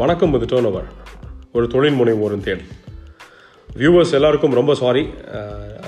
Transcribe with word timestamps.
வணக்கம் 0.00 0.34
இது 0.36 0.46
turn 0.50 0.66
over 0.68 0.88
ஒரு 1.56 1.66
தொழில் 1.72 1.96
முனைவோரின் 1.98 2.42
தேடு. 2.46 2.64
வியூவர்ஸ் 3.68 4.12
எல்லாருக்கும் 4.18 4.56
ரொம்ப 4.58 4.72
சாரி 4.80 5.02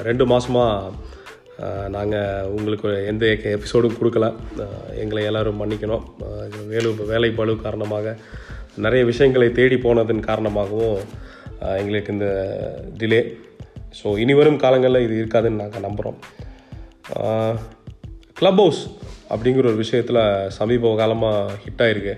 ரெண்டு 0.06 0.24
மாதமாக 0.30 1.88
நாங்கள் 1.94 2.46
உங்களுக்கு 2.56 2.90
எந்த 3.10 3.26
எபிசோடும் 3.56 3.98
கொடுக்கல. 3.98 4.28
எங்களை 5.02 5.24
எல்லோரும் 5.30 5.60
மன்னிக்கணும். 5.62 6.06
வேலு 6.70 6.92
வேலை 7.12 7.30
காரணமாக 7.64 8.16
நிறைய 8.86 9.02
விஷயங்களை 9.10 9.50
தேடி 9.60 9.78
போனதன் 9.84 10.26
காரணமாகவும் 10.30 10.98
எங்களுக்கு 11.82 12.16
இந்த 12.16 12.30
டிலே 13.02 13.20
ஸோ 14.00 14.16
இனி 14.24 14.36
வரும் 14.40 14.62
காலங்களில் 14.64 15.06
இது 15.08 15.20
இருக்காதுன்னு 15.20 15.62
நாங்கள் 15.64 15.86
நம்புகிறோம் 15.88 16.18
க்ளப் 18.40 18.60
ஹவுஸ் 18.64 18.82
அப்படிங்கிற 19.32 19.66
ஒரு 19.72 19.80
விஷயத்தில் 19.84 20.24
சமீப 20.60 20.96
காலமாக 20.96 21.56
ஹிட் 21.64 21.84
ஆகிருக்கு 21.86 22.16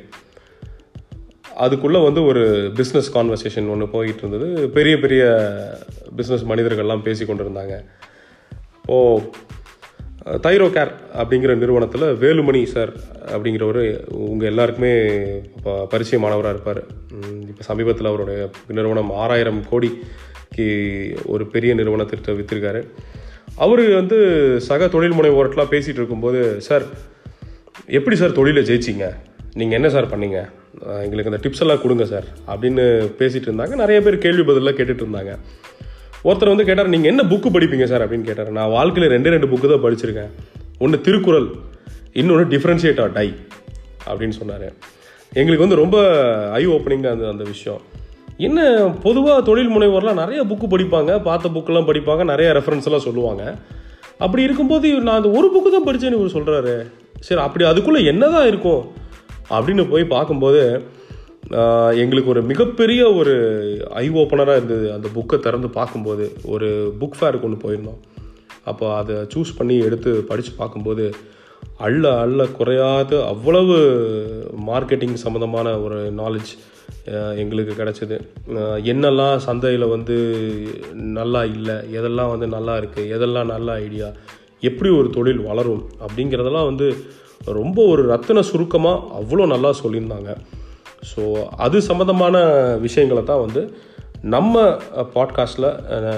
அதுக்குள்ளே 1.64 2.00
வந்து 2.06 2.20
ஒரு 2.30 2.42
பிஸ்னஸ் 2.78 3.08
கான்வர்சேஷன் 3.16 3.70
ஒன்று 3.74 3.94
போயிட்டு 3.94 4.22
இருந்தது. 4.24 4.48
பெரிய 4.76 4.94
பெரிய 5.04 5.22
பிஸ்னஸ் 6.18 6.44
மனிதர்கள்லாம் 6.50 7.06
பேசி 7.08 7.24
கொண்டு 7.24 7.44
இருந்தாங்க 7.46 7.74
இப்போது 8.78 9.48
தைரோ 10.44 10.66
கேர் 10.76 10.90
அப்படிங்கிற 11.20 11.52
நிறுவனத்தில் 11.60 12.06
வேலுமணி 12.22 12.60
சார் 12.72 12.92
அப்படிங்கிறவர் 13.34 13.82
உங்கள் 14.30 14.50
எல்லாருக்குமே 14.50 14.92
இப்போ 15.58 15.72
பரிச்சயமானவராக 15.92 16.54
இருப்பார். 16.54 16.80
இப்போ 17.50 17.64
சமீபத்தில் 17.70 18.10
அவருடைய 18.10 18.40
நிறுவனம் 18.78 19.10
ஆறாயிரம் 19.22 19.60
கோடிக்கு 19.70 20.66
ஒரு 21.34 21.46
பெரிய 21.54 21.72
நிறுவனத்திற்கு 21.80 22.38
விற்றுருக்காரு 22.38 22.82
அவர் 23.64 23.84
வந்து 24.00 24.18
சக 24.68 24.88
தொழில் 24.94 25.18
முனைவோர்ட்டெலாம் 25.18 25.72
பேசிகிட்டு 25.74 26.00
இருக்கும்போது 26.02 26.40
சார் 26.68 26.86
எப்படி 27.98 28.16
சார் 28.22 28.38
தொழிலை 28.38 28.62
ஜெயிச்சிங்க? 28.70 29.06
நீங்கள் 29.60 29.78
என்ன 29.80 29.88
சார் 29.96 30.12
பண்ணீங்க? 30.12 30.40
எங்களுக்கு 31.04 31.30
அந்த 31.30 31.40
டிப்ஸ் 31.44 31.62
எல்லாம் 31.64 31.82
கொடுங்க 31.82 32.04
சார் 32.12 32.26
அப்படின்னு 32.52 32.84
பேசிகிட்டு 33.18 33.48
இருந்தாங்க. 33.50 33.74
நிறைய 33.82 33.98
பேர் 34.04 34.16
கேள்வி 34.24 34.44
பதிலாக 34.50 34.74
கேட்டுட்டு 34.78 35.04
இருந்தாங்க. 35.04 35.32
ஒருத்தர் 36.28 36.52
வந்து 36.52 36.66
கேட்டார் 36.68 36.92
நீங்கள் 36.94 37.10
என்ன 37.12 37.22
புக்கு 37.32 37.48
படிப்பீங்க 37.56 37.86
சார் 37.92 38.02
அப்படின்னு 38.04 38.28
கேட்டார். 38.28 38.50
நான் 38.58 38.72
வாழ்க்கையில் 38.76 39.12
ரெண்டே 39.14 39.32
ரெண்டு 39.34 39.50
புக்கு 39.52 39.72
தான் 39.72 39.84
படிச்சிருக்கேன். 39.84 40.32
ஒன்று 40.84 40.98
திருக்குறள் 41.06 41.48
இன்னொன்று 42.20 42.44
டிஃப்ரென்ஷியேட் 42.54 43.00
ஆர் 43.04 43.14
டை 43.18 43.28
அப்படின்னு 44.10 44.36
சொன்னார். 44.40 44.68
எங்களுக்கு 45.40 45.64
வந்து 45.64 45.80
ரொம்ப 45.82 45.96
ஐ 46.60 46.62
ஓப்பனிங்காக 46.76 47.14
அந்த 47.16 47.26
அந்த 47.34 47.44
விஷயம். 47.52 47.82
என்ன 48.48 48.60
பொதுவாக 49.04 49.40
தொழில் 49.48 49.72
முனைவோர்லாம் 49.74 50.20
நிறைய 50.22 50.40
புக்கு 50.50 50.66
படிப்பாங்க 50.74 51.12
பார்த்த 51.28 51.52
புக்கெல்லாம் 51.56 51.88
படிப்பாங்க 51.90 52.24
நிறைய 52.32 52.48
ரெஃபரன்ஸ் 52.58 52.88
எல்லாம் 52.88 53.06
சொல்லுவாங்க. 53.08 53.42
அப்படி 54.24 54.42
இருக்கும்போது 54.46 54.88
நான் 55.06 55.18
அந்த 55.20 55.30
ஒரு 55.38 55.48
புக்கு 55.54 55.70
தான் 55.76 55.86
படித்தேன்னு 55.88 56.18
இவர் 56.20 56.36
சொல்கிறாரு 56.36 56.74
சரி 57.26 57.40
அப்படி 57.46 57.64
அதுக்குள்ளே 57.70 58.00
என்னதான் 58.12 58.48
இருக்கும்? 58.50 58.82
அப்படின்னு 59.56 59.84
போய் 59.92 60.12
பார்க்கும்போது 60.14 60.62
எங்களுக்கு 62.02 62.32
ஒரு 62.32 62.42
மிகப்பெரிய 62.50 63.02
ஒரு 63.20 63.34
ஐ 64.02 64.06
ஓப்பனராக 64.20 64.58
இருந்தது. 64.58 64.86
அந்த 64.96 65.08
புக்கை 65.16 65.36
திறந்து 65.46 65.68
பார்க்கும்போது 65.78 66.24
ஒரு 66.54 66.68
புக் 67.00 67.18
ஃபேருக்கு 67.18 67.46
ஒன்று 67.48 67.64
போயிருந்தோம். 67.64 68.00
அப்போ 68.70 68.86
அதை 69.00 69.16
சூஸ் 69.34 69.56
பண்ணி 69.58 69.76
எடுத்து 69.86 70.10
படித்து 70.30 70.52
பார்க்கும்போது 70.60 71.04
அள்ள 71.86 72.04
அள்ள 72.24 72.40
குறையாத 72.58 73.12
அவ்வளவு 73.32 73.76
மார்க்கெட்டிங் 74.68 75.16
சம்மந்தமான 75.22 75.68
ஒரு 75.84 75.98
நாலேஜ் 76.20 76.52
எங்களுக்கு 77.42 77.74
கிடச்சிது. 77.80 78.16
என்னெல்லாம் 78.92 79.36
சந்தையில் 79.46 79.92
வந்து 79.94 80.16
நல்லா 81.18 81.42
இல்லை 81.54 81.76
எதெல்லாம் 81.98 82.32
வந்து 82.34 82.48
நல்லா 82.56 82.74
இருக்குது 82.80 83.10
எதெல்லாம் 83.16 83.50
நல்ல 83.54 83.78
ஐடியா 83.86 84.08
எப்படி 84.68 84.90
ஒரு 85.00 85.10
தொழில் 85.16 85.42
வளரும் 85.48 85.82
அப்படிங்கிறதெல்லாம் 86.04 86.70
வந்து 86.70 86.88
ரொம்ப 87.46 87.86
ஒரு 87.86 88.02
ரத்தின 88.06 88.42
சுருக்கமாக 88.42 89.04
அவ்வளோ 89.20 89.46
நல்லா 89.46 89.74
சொல்லியிருந்தாங்க. 89.82 90.36
ஸோ 91.10 91.42
அது 91.56 91.82
சம்மந்தமான 91.82 92.36
விஷயங்களை 92.76 93.24
தான் 93.24 93.40
வந்து 93.40 93.72
நம்ம 94.22 94.78
பாட்காஸ்ட்டில் 95.14 95.68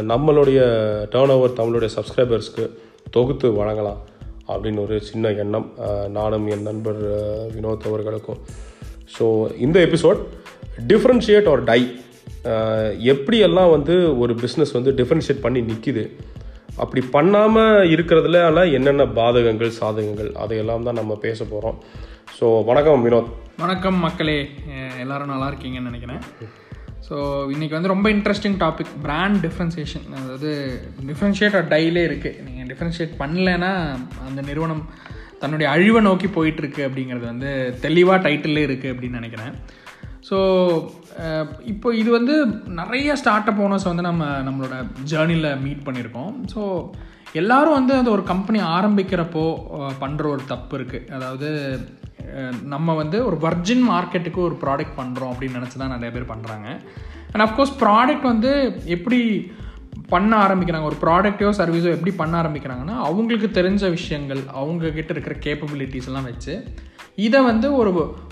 நம்மளுடைய 0.02 0.60
டேர்ன் 1.12 1.34
ஓவர் 1.34 1.52
தமிழுடைய 1.52 1.90
சப்ஸ்கிரைபர்ஸ்க்கு 1.96 2.70
தொகுத்து 3.10 3.52
வழங்கலாம் 3.52 4.00
அப்படின்னு 4.48 4.80
ஒரு 4.80 5.00
சின்ன 5.00 5.30
எண்ணம் 5.30 5.72
நானும் 6.08 6.46
என் 6.46 6.62
நண்பர் 6.62 7.00
வினோத் 7.56 7.86
அவர்களுக்கும். 7.86 8.40
ஸோ 9.18 9.52
இந்த 9.58 9.86
எபிசோட் 9.86 10.20
டிஃப்ரென்ஷியேட் 10.86 11.48
ஆர் 11.48 11.64
டை 11.64 11.80
எப்படியெல்லாம் 13.04 13.70
வந்து 13.70 14.18
ஒரு 14.18 14.34
பிஸ்னஸ் 14.34 14.72
வந்து 14.72 14.90
டிஃப்ரென்ஷியேட் 14.90 15.40
பண்ணி 15.40 15.60
நிற்கிது 15.60 16.16
அப்படி 16.80 17.00
பண்ணாமல் 17.14 17.88
இருக்கிறதுல 17.94 18.38
என்னென்ன 18.76 19.04
பாதகங்கள் 19.18 19.76
சாதகங்கள் 19.78 20.30
அதையெல்லாம் 20.42 20.86
தான் 20.88 20.98
நம்ம 21.00 21.14
பேச 21.26 21.38
போகிறோம் 21.44 21.78
ஸோ 22.38 22.46
வணக்கம் 22.68 23.04
வினோத். 23.06 23.30
வணக்கம் 23.62 23.98
மக்களே. 24.04 24.36
எல்லோரும் 24.42 25.02
எல்லாரும் 25.04 25.32
நல்லா 25.32 25.48
இருக்கீங்கன்னு 25.50 25.90
நினைக்கிறேன். 25.90 26.20
ஸோ 27.06 27.14
இன்றைக்கி 27.54 27.74
வந்து 27.76 27.92
ரொம்ப 27.92 28.06
இன்ட்ரெஸ்டிங் 28.10 28.56
டாபிக் 28.62 28.92
பிராண்ட் 29.04 29.38
டிஃப்ரென்சியேஷன் 29.46 30.06
அதாவது 30.20 30.50
டிஃப்ரென்ஷியேட் 31.10 31.68
டைலே 31.74 32.02
இருக்குது 32.08 32.42
நீங்கள் 32.46 32.68
டிஃப்ரென்ஷியேட் 32.70 33.14
பண்ணலைன்னா 33.22 33.72
அந்த 34.28 34.40
நிறுவனம் 34.48 34.82
தன்னுடைய 35.42 35.68
அழிவை 35.74 36.02
நோக்கி 36.08 36.30
போயிட்டுருக்கு 36.38 36.82
அப்படிங்கிறது 36.88 37.26
வந்து 37.32 37.52
தெளிவாக 37.86 38.18
டைட்டிலே 38.28 38.64
இருக்குது 38.68 38.92
அப்படின்னு 38.94 39.20
நினைக்கிறேன். 39.20 39.54
ஸோ 40.28 40.36
இப்போ 41.64 41.88
இது 41.94 42.10
வந்து 42.10 42.34
நிறைய 42.80 43.16
ஸ்டார்ட் 43.16 43.48
அப் 43.52 43.62
ஓனர்ஸ் 43.64 43.88
வந்து 43.90 44.02
நம்ம 44.02 44.24
நம்மளோட 44.48 44.76
ஜேர்னியில் 45.12 45.48
மீட் 45.60 45.86
பண்ணியிருக்கோம். 45.86 46.32
ஸோ 46.54 46.62
எல்லாரும் 47.32 47.78
வந்து 47.78 47.94
அந்த 47.96 48.10
ஒரு 48.10 48.22
கம்பெனி 48.22 48.58
ஆரம்பிக்கிறப்போ 48.76 49.44
பண்ணுற 50.00 50.24
ஒரு 50.34 50.42
தப்பு 50.46 50.76
இருக்குது 50.78 51.08
அதாவது 51.16 51.48
நம்ம 52.64 52.94
வந்து 52.94 53.18
ஒரு 53.28 53.36
வர்ஜின் 53.36 53.84
மார்க்கெட்டுக்கு 53.90 54.40
ஒரு 54.48 54.56
ப்ராடக்ட் 54.64 54.98
பண்ணுறோம் 55.00 55.32
அப்படின்னு 55.32 55.58
நினச்சி 55.60 55.78
தான் 55.78 55.94
நிறைய 55.96 56.10
பேர் 56.12 56.32
பண்ணுறாங்க 56.32 56.68
அண்ட் 57.32 57.44
அஃப்கோர்ஸ் 57.46 57.74
ப்ராடக்ட் 57.82 58.26
வந்து 58.32 58.52
எப்படி 58.86 59.20
பண்ண 60.14 60.32
ஆரம்பிக்கிறாங்க. 60.44 60.88
ஒரு 60.90 60.98
ப்ராடக்ட்டோ 61.04 61.52
சர்வீஸோ 61.60 61.88
எப்படி 61.96 62.12
பண்ண 62.22 62.34
ஆரம்பிக்கிறாங்கன்னா 62.42 62.96
அவங்களுக்கு 63.08 63.48
தெரிஞ்ச 63.58 63.90
விஷயங்கள் 63.98 64.42
அவங்கக்கிட்ட 64.62 65.14
இருக்கிற 65.16 65.36
கேப்பபிலிட்டிஸ் 65.46 66.08
எல்லாம் 66.10 66.28
வச்சு 66.30 66.54
இதை 67.26 67.40
வந்து 67.50 67.66
ஒரு 67.80 67.90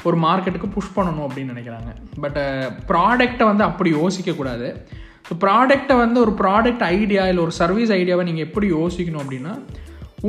ஒரு 0.09 0.17
மார்க்கெட்டுக்கு 0.27 0.69
புஷ் 0.77 0.97
பண்ணணும் 0.97 1.27
அப்படின்னு 1.27 1.55
நினைக்கிறாங்க. 1.55 1.91
பட் 2.25 2.41
ப்ராடக்டை 2.91 3.47
வந்து 3.51 3.65
அப்படி 3.69 3.91
யோசிக்கக்கூடாது 4.01 4.69
ஸோ 5.29 5.35
ப்ராடக்டை 5.45 5.97
வந்து 6.05 6.19
ஒரு 6.25 6.33
ப்ராடக்ட் 6.41 6.85
ஐடியா 6.97 7.25
இல்லை 7.31 7.43
ஒரு 7.47 7.55
சர்வீஸ் 7.63 7.91
ஐடியாவை 7.99 8.23
நீங்கள் 8.29 8.47
எப்படி 8.49 8.69
யோசிக்கணும் 8.79 9.23
அப்படின்னா 9.25 9.53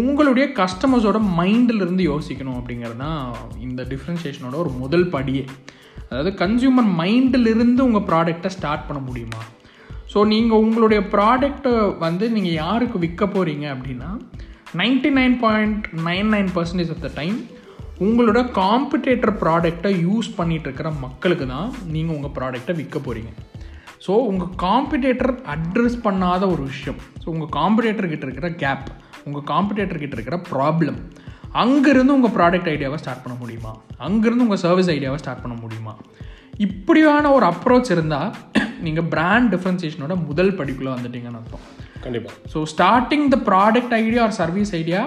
உங்களுடைய 0.01 0.45
கஸ்டமர்ஸோட 0.59 1.19
மைண்டிலிருந்து 1.39 2.03
யோசிக்கணும் 2.11 2.57
அப்படிங்கிறது 2.59 2.99
தான் 3.05 3.21
இந்த 3.67 3.81
டிஃப்ரென்ஷியேஷனோட 3.93 4.55
ஒரு 4.63 4.71
முதல் 4.83 5.07
படியே. 5.15 5.45
அதாவது 6.09 6.31
கன்சியூமர் 6.43 6.87
மைண்டிலிருந்து 7.01 7.81
உங்கள் 7.87 8.05
ப்ராடக்டை 8.09 8.51
ஸ்டார்ட் 8.57 8.87
பண்ண 8.89 9.01
முடியுமா? 9.07 9.41
ஸோ 10.13 10.19
நீங்கள் 10.33 10.63
உங்களுடைய 10.65 11.01
ப்ராடக்ட்டை 11.13 11.73
வந்து 12.05 12.25
நீங்கள் 12.35 12.59
யாருக்கு 12.63 12.97
விற்க 13.05 13.25
போகிறீங்க 13.25 13.65
அப்படின்னா 13.75 14.09
ninety 14.81 15.09
nine 15.19 15.37
point 15.43 15.85
nine 16.07 16.29
nine 16.33 16.51
percentage 16.57 16.91
of 16.95 17.03
the 17.05 17.11
time 17.19 17.37
உங்களோட 18.05 18.39
காம்படேட்டர் 18.59 19.33
ப்ராடக்டை 19.41 19.89
யூஸ் 20.05 20.29
பண்ணிகிட்ருக்கிற 20.37 20.69
இருக்கிற 20.69 20.91
மக்களுக்கு 21.05 21.45
தான் 21.47 21.71
நீங்கள் 21.95 22.15
உங்கள் 22.15 22.35
ப்ராடக்டை 22.37 22.73
விற்க 22.79 22.99
போகிறீங்க 22.99 23.31
ஸோ 24.05 24.11
உங்கள் 24.29 24.53
காம்படேட்டர் 24.63 25.33
அட்ரஸ் 25.53 25.97
பண்ணாத 26.05 26.43
ஒரு 26.53 26.63
விஷயம். 26.69 26.99
ஸோ 27.23 27.27
உங்கள் 27.33 27.51
காம்படேட்டர்கிட்ட 27.57 28.25
இருக்கிற 28.27 28.49
கேப் 28.63 28.87
உங்கள் 29.25 29.45
காம்படேட்டர்கிட்ட 29.51 30.15
இருக்கிற 30.17 30.37
ப்ராப்ளம் 30.51 30.99
அங்கேருந்து 31.63 32.15
உங்கள் 32.17 32.33
ப்ராடக்ட் 32.37 32.69
ஐடியாவை 32.73 32.97
ஸ்டார்ட் 33.03 33.23
பண்ண 33.23 33.35
முடியுமா? 33.39 33.71
அங்கேருந்து 34.07 34.45
உங்கள் 34.47 34.63
சர்வீஸ் 34.65 34.91
ஐடியாவை 34.95 35.19
ஸ்டார்ட் 35.23 35.43
பண்ண 35.45 35.55
முடியுமா? 35.61 35.93
இப்படியான 36.61 37.25
ஒரு 37.31 37.45
அப்ரோச் 37.45 37.91
இருந்தால் 37.91 38.31
நீங்கள் 38.81 39.07
பிராண்ட் 39.07 39.49
டிஃப்ரென்சியேஷனோட 39.55 40.13
முதல் 40.27 40.51
படிக்குள்ளே 40.51 40.91
வந்துட்டீங்கன்னு 40.93 41.39
அர்த்தம். 41.41 41.65
கண்டிப்பாக 42.01 42.35
so 42.53 42.59
starting 42.71 43.25
the 43.29 43.37
product 43.45 43.93
idea 43.99 44.21
or 44.23 44.35
service 44.37 44.71
idea 44.75 45.01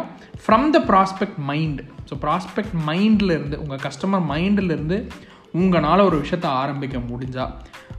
from 0.45 0.67
the 0.71 0.81
prospect 0.91 1.39
mind 1.45 1.81
so 2.11 2.17
prospect 2.21 2.75
மைண்டில் 2.87 3.33
இருந்து 3.33 3.59
உங்கள் 3.61 3.83
கஸ்டமர் 3.83 4.27
மைண்டில் 4.31 4.71
இருந்து 4.71 4.99
உங்களால் 5.53 6.01
ஒரு 6.01 6.19
விஷயத்தை 6.21 6.51
ஆரம்பிக்க 6.63 6.99
முடிஞ்சா 7.11 7.47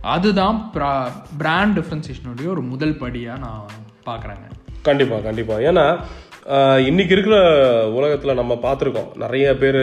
அதுதான் 0.05 0.57
ப்ரா 0.75 0.91
பிராண்ட் 1.37 1.75
டிஃப்ரென்சியேஷனுடைய 1.79 2.47
ஒரு 2.47 2.63
முதல் 2.65 2.97
படியாக 2.97 3.39
நான் 3.39 3.67
பார்க்குறேங்க 4.05 4.47
கண்டிப்பாக 4.83 5.21
கண்டிப்பாக 5.21 5.67
ஏன்னா 5.69 5.85
ஆஹ், 6.45 6.81
இன்னைக்கு 6.85 7.13
இருக்கிற 7.13 7.37
உலகத்தில் 7.91 8.39
நம்ம 8.39 8.53
பார்த்துருக்கோம். 8.63 9.07
நிறைய 9.15 9.45
பேர் 9.55 9.79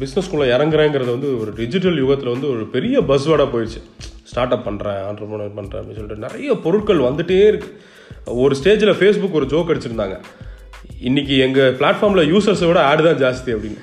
பிஸ்னஸ்குள்ளே 0.00 0.46
இறங்குறேங்கிறது 0.52 1.10
வந்து 1.10 1.30
ஒரு 1.40 1.52
டிஜிட்டல் 1.56 1.98
யுகத்தில் 1.98 2.32
வந்து 2.32 2.48
ஒரு 2.50 2.64
பெரிய 2.68 3.00
பஸ்வேர்டாக 3.08 3.48
போயிடுச்சு. 3.52 3.80
ஸ்டார்ட் 4.24 4.54
அப் 4.56 4.66
பண்ணுறேன் 4.66 5.00
ஆண்டர்பிரினர் 5.06 5.56
பண்ணுறேன் 5.56 5.80
அப்படின்னு 5.80 5.98
சொல்லிட்டு 5.98 6.26
நிறைய 6.26 6.54
பொருட்கள் 6.64 7.06
வந்துட்டே 7.08 7.40
இருக்கு. 7.48 7.70
ஒரு 8.38 8.54
ஸ்டேஜில் 8.56 8.98
ஃபேஸ்புக் 8.98 9.38
ஒரு 9.38 9.46
ஜோக் 9.46 9.72
அடிச்சிருந்தாங்க. 9.72 10.16
இன்னைக்கு 11.00 11.34
எங்கள் 11.38 11.74
பிளாட்ஃபார்மில் 11.76 12.30
யூசர்ஸை 12.30 12.66
விட 12.66 12.80
ஆடு 12.86 13.02
தான் 13.04 13.20
ஜாஸ்தி 13.22 13.50
அப்படின்னு. 13.54 13.78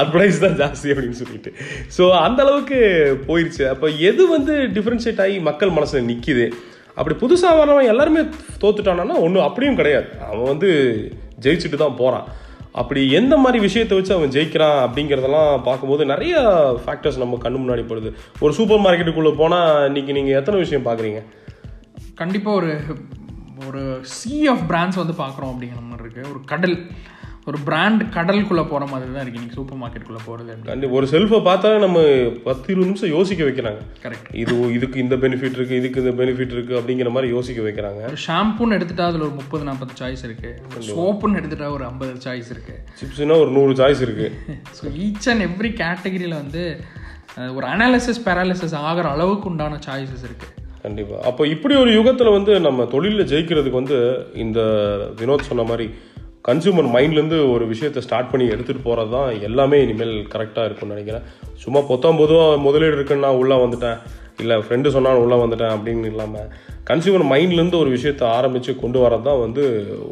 அட்வைஸ் 0.00 0.40
தான் 0.40 0.56
ஜாஸ்தி 0.60 0.88
அப்படின்னு 0.92 1.18
சொல்லிட்டு. 1.20 1.50
ஸோ 1.96 2.04
அந்த 2.20 2.40
அளவுக்கு 2.44 2.78
போயிடுச்சு 3.28 3.64
அப்போ 3.72 3.88
எது 4.08 4.22
வந்து 4.28 4.54
டிஃப்ரென்ஷியேட் 4.76 5.22
ஆகி 5.24 5.38
மக்கள் 5.48 5.76
மனசில் 5.76 6.08
நிற்கிது 6.08 6.46
அப்படி 6.96 7.14
புதுசாக 7.22 7.60
வரவன் 7.60 7.90
எல்லாருமே 7.92 8.22
தோத்துட்டானா 8.62 9.16
ஒன்றும் 9.26 9.46
அப்படியும் 9.48 9.78
கிடையாது. 9.80 10.08
அவன் 10.30 10.50
வந்து 10.52 10.68
ஜெயிச்சுட்டு 11.44 11.78
தான் 11.84 11.98
போகிறான் 12.02 12.26
அப்படி 12.80 13.00
எந்த 13.18 13.34
மாதிரி 13.42 13.58
விஷயத்தை 13.64 13.96
வச்சு 13.98 14.14
அவன் 14.14 14.32
ஜெயிக்கிறான் 14.36 14.78
அப்படிங்கிறதெல்லாம் 14.84 15.62
பார்க்கும்போது 15.68 16.02
நிறைய 16.12 16.34
ஃபேக்டர்ஸ் 16.84 17.20
நம்ம 17.22 17.38
கண்ணு 17.44 17.60
முன்னாடி 17.62 17.84
போடுது. 17.90 18.10
ஒரு 18.44 18.52
சூப்பர் 18.58 18.82
மார்க்கெட்டுக்குள்ளே 18.86 19.32
போனால் 19.42 19.86
இன்னைக்கு 19.86 20.16
நீங்கள் 20.18 20.38
எத்தனை 20.40 20.58
விஷயம் 20.64 20.86
பார்க்குறீங்க? 20.88 21.20
கண்டிப்பாக 22.20 22.58
ஒரு 22.60 22.72
ஒரு 23.68 23.82
சி 24.16 24.34
ஆஃப் 24.52 24.64
பிராண்ட்ஸ் 24.70 25.00
வந்து 25.02 25.14
பார்க்குறோம் 25.22 25.52
அப்படிங்கிற 25.52 25.82
மாதிரி 25.90 26.04
இருக்குது 26.04 26.30
ஒரு 26.32 26.40
கடல் 26.52 26.76
ஒரு 27.50 27.58
பிராண்ட் 27.66 28.02
கடலுக்குள்ளே 28.14 28.62
போகிற 28.70 28.84
மாதிரி 28.92 29.10
தான் 29.14 29.22
இருக்குது 29.24 29.42
நீங்கள் 29.42 29.58
சூப்பர் 29.58 29.78
மார்க்கெட்டுக்குள்ளே 29.80 30.22
போகிறது 30.28 30.54
கண்டி 30.68 30.86
ஒரு 30.96 31.06
செல்ஃபை 31.12 31.38
பார்த்தா 31.48 31.68
நம்ம 31.84 31.98
பத்து 32.46 32.66
இருபது 32.72 32.88
நிமிஷம் 32.88 33.12
யோசிக்க 33.16 33.42
வைக்கிறாங்க. 33.48 33.80
கரெக்ட் 34.04 34.30
இது 34.42 34.54
இதுக்கு 34.76 34.96
இந்த 35.04 35.16
பெனிஃபிட் 35.24 35.56
இருக்குது 35.58 35.78
இதுக்கு 35.82 36.02
இந்த 36.04 36.14
பெனிஃபிட் 36.20 36.54
இருக்குது 36.56 36.78
அப்படிங்கிற 36.80 37.10
மாதிரி 37.16 37.28
யோசிக்க 37.36 37.60
வைக்கிறாங்க. 37.66 38.00
ஒரு 38.10 38.20
ஷாம்புன்னு 38.26 38.76
எடுத்துட்டா 38.78 39.06
அதில் 39.10 39.26
ஒரு 39.28 39.34
முப்பது 39.40 39.64
நாற்பது 39.68 39.94
சாய்ஸ் 40.00 40.24
இருக்குது 40.28 40.88
சோப்புன்னு 40.90 41.40
எடுத்துட்டா 41.42 41.68
ஒரு 41.76 41.86
ஐம்பது 41.90 42.24
சாய்ஸ் 42.26 42.50
இருக்குது 42.54 42.80
சிப்ஸ்னா 43.00 43.38
ஒரு 43.44 43.52
நூறு 43.58 43.74
சாய்ஸ் 43.82 44.02
இருக்குது 44.06 44.58
ஸோ 44.78 44.92
ஈச் 45.06 45.28
அண்ட் 45.32 45.46
எவ்ரி 45.48 45.72
கேட்டகரியில் 45.82 46.40
வந்து 46.42 46.64
ஒரு 47.56 47.66
அனாலிசிஸ் 47.66 48.22
பேராலிசிஸ் 48.26 48.76
ஆகிற 48.82 49.06
அளவுக்கு 49.08 49.48
உண்டான 49.52 49.80
சாய்ஸஸ் 49.86 50.26
இருக்குது 50.28 50.52
கண்டிப்பாக 50.82 51.22
அப்போ 51.28 51.42
இப்படி 51.54 51.74
ஒரு 51.84 51.90
யுகத்தில் 51.94 52.36
வந்து 52.36 52.52
நம்ம 52.60 52.84
தொழிலில் 52.92 53.30
ஜெயிக்கிறதுக்கு 53.30 53.80
வந்து 53.80 53.96
இந்த 54.44 54.60
வினோத் 55.20 55.48
சொன்ன 55.48 55.64
மாதிரி 55.70 55.86
கன்சியூமர் 56.48 56.88
மைண்ட்லேருந்து 56.96 57.38
ஒரு 57.54 57.64
விஷயத்தை 57.72 58.00
ஸ்டார்ட் 58.06 58.30
பண்ணி 58.32 58.46
எடுத்துகிட்டு 58.54 58.86
போகிறது 58.86 59.10
தான் 59.16 59.28
எல்லாமே 59.48 59.78
இனிமேல் 59.84 60.14
கரெக்டாக 60.34 60.66
இருக்கும்னு 60.68 60.96
நினைக்கிறேன். 60.96 61.26
சும்மா 61.62 61.80
பொத்தாம் 61.90 62.20
பொதுவாக 62.22 62.62
முதலீடு 62.66 62.96
இருக்குன்னு 62.98 63.26
நான் 63.26 63.40
உள்ளே 63.42 63.56
வந்துட்டேன். 63.64 63.98
இல்லை 64.42 64.56
ஃப்ரெண்டு 64.64 64.88
சொன்னாலும் 64.94 65.22
உள்ளே 65.24 65.36
வந்துட்டேன் 65.42 65.74
அப்படின்னு 65.74 66.08
இல்லாமல் 66.12 66.48
கன்சியூமர் 66.88 67.30
மைண்ட்லேருந்து 67.30 67.78
ஒரு 67.82 67.90
விஷயத்தை 67.94 68.24
ஆரம்பித்து 68.38 68.72
கொண்டு 68.82 68.98
வரது 69.04 69.24
தான் 69.28 69.42
வந்து 69.44 69.62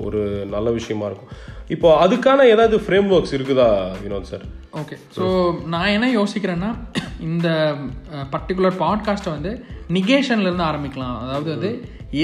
ஒரு 0.06 0.20
நல்ல 0.54 0.69
விஷயமா 0.78 1.06
இருக்கும். 1.10 1.32
இப்போ 1.75 1.88
அதுக்கான 2.04 2.46
ஏதாவது 2.54 2.76
ஃப்ரேம் 2.84 3.10
ஒர்க்ஸ் 3.16 3.34
இருக்குதா 3.36 3.69
வினோத் 4.04 4.31
சார் 4.32 4.44
ஓகே 4.81 4.96
ஸோ 5.16 5.25
நான் 5.75 5.92
என்ன 5.96 6.06
யோசிக்கிறேன்னா 6.19 6.70
இந்த 7.28 7.48
பர்டிகுலர் 8.34 8.81
பாட்காஸ்ட்டை 8.84 9.32
வந்து 9.36 9.52
நிகேஷன்லேருந்து 9.98 10.69
ஆரம்பிக்கலாம். 10.70 11.16
அதாவது 11.25 11.48
வந்து 11.54 11.72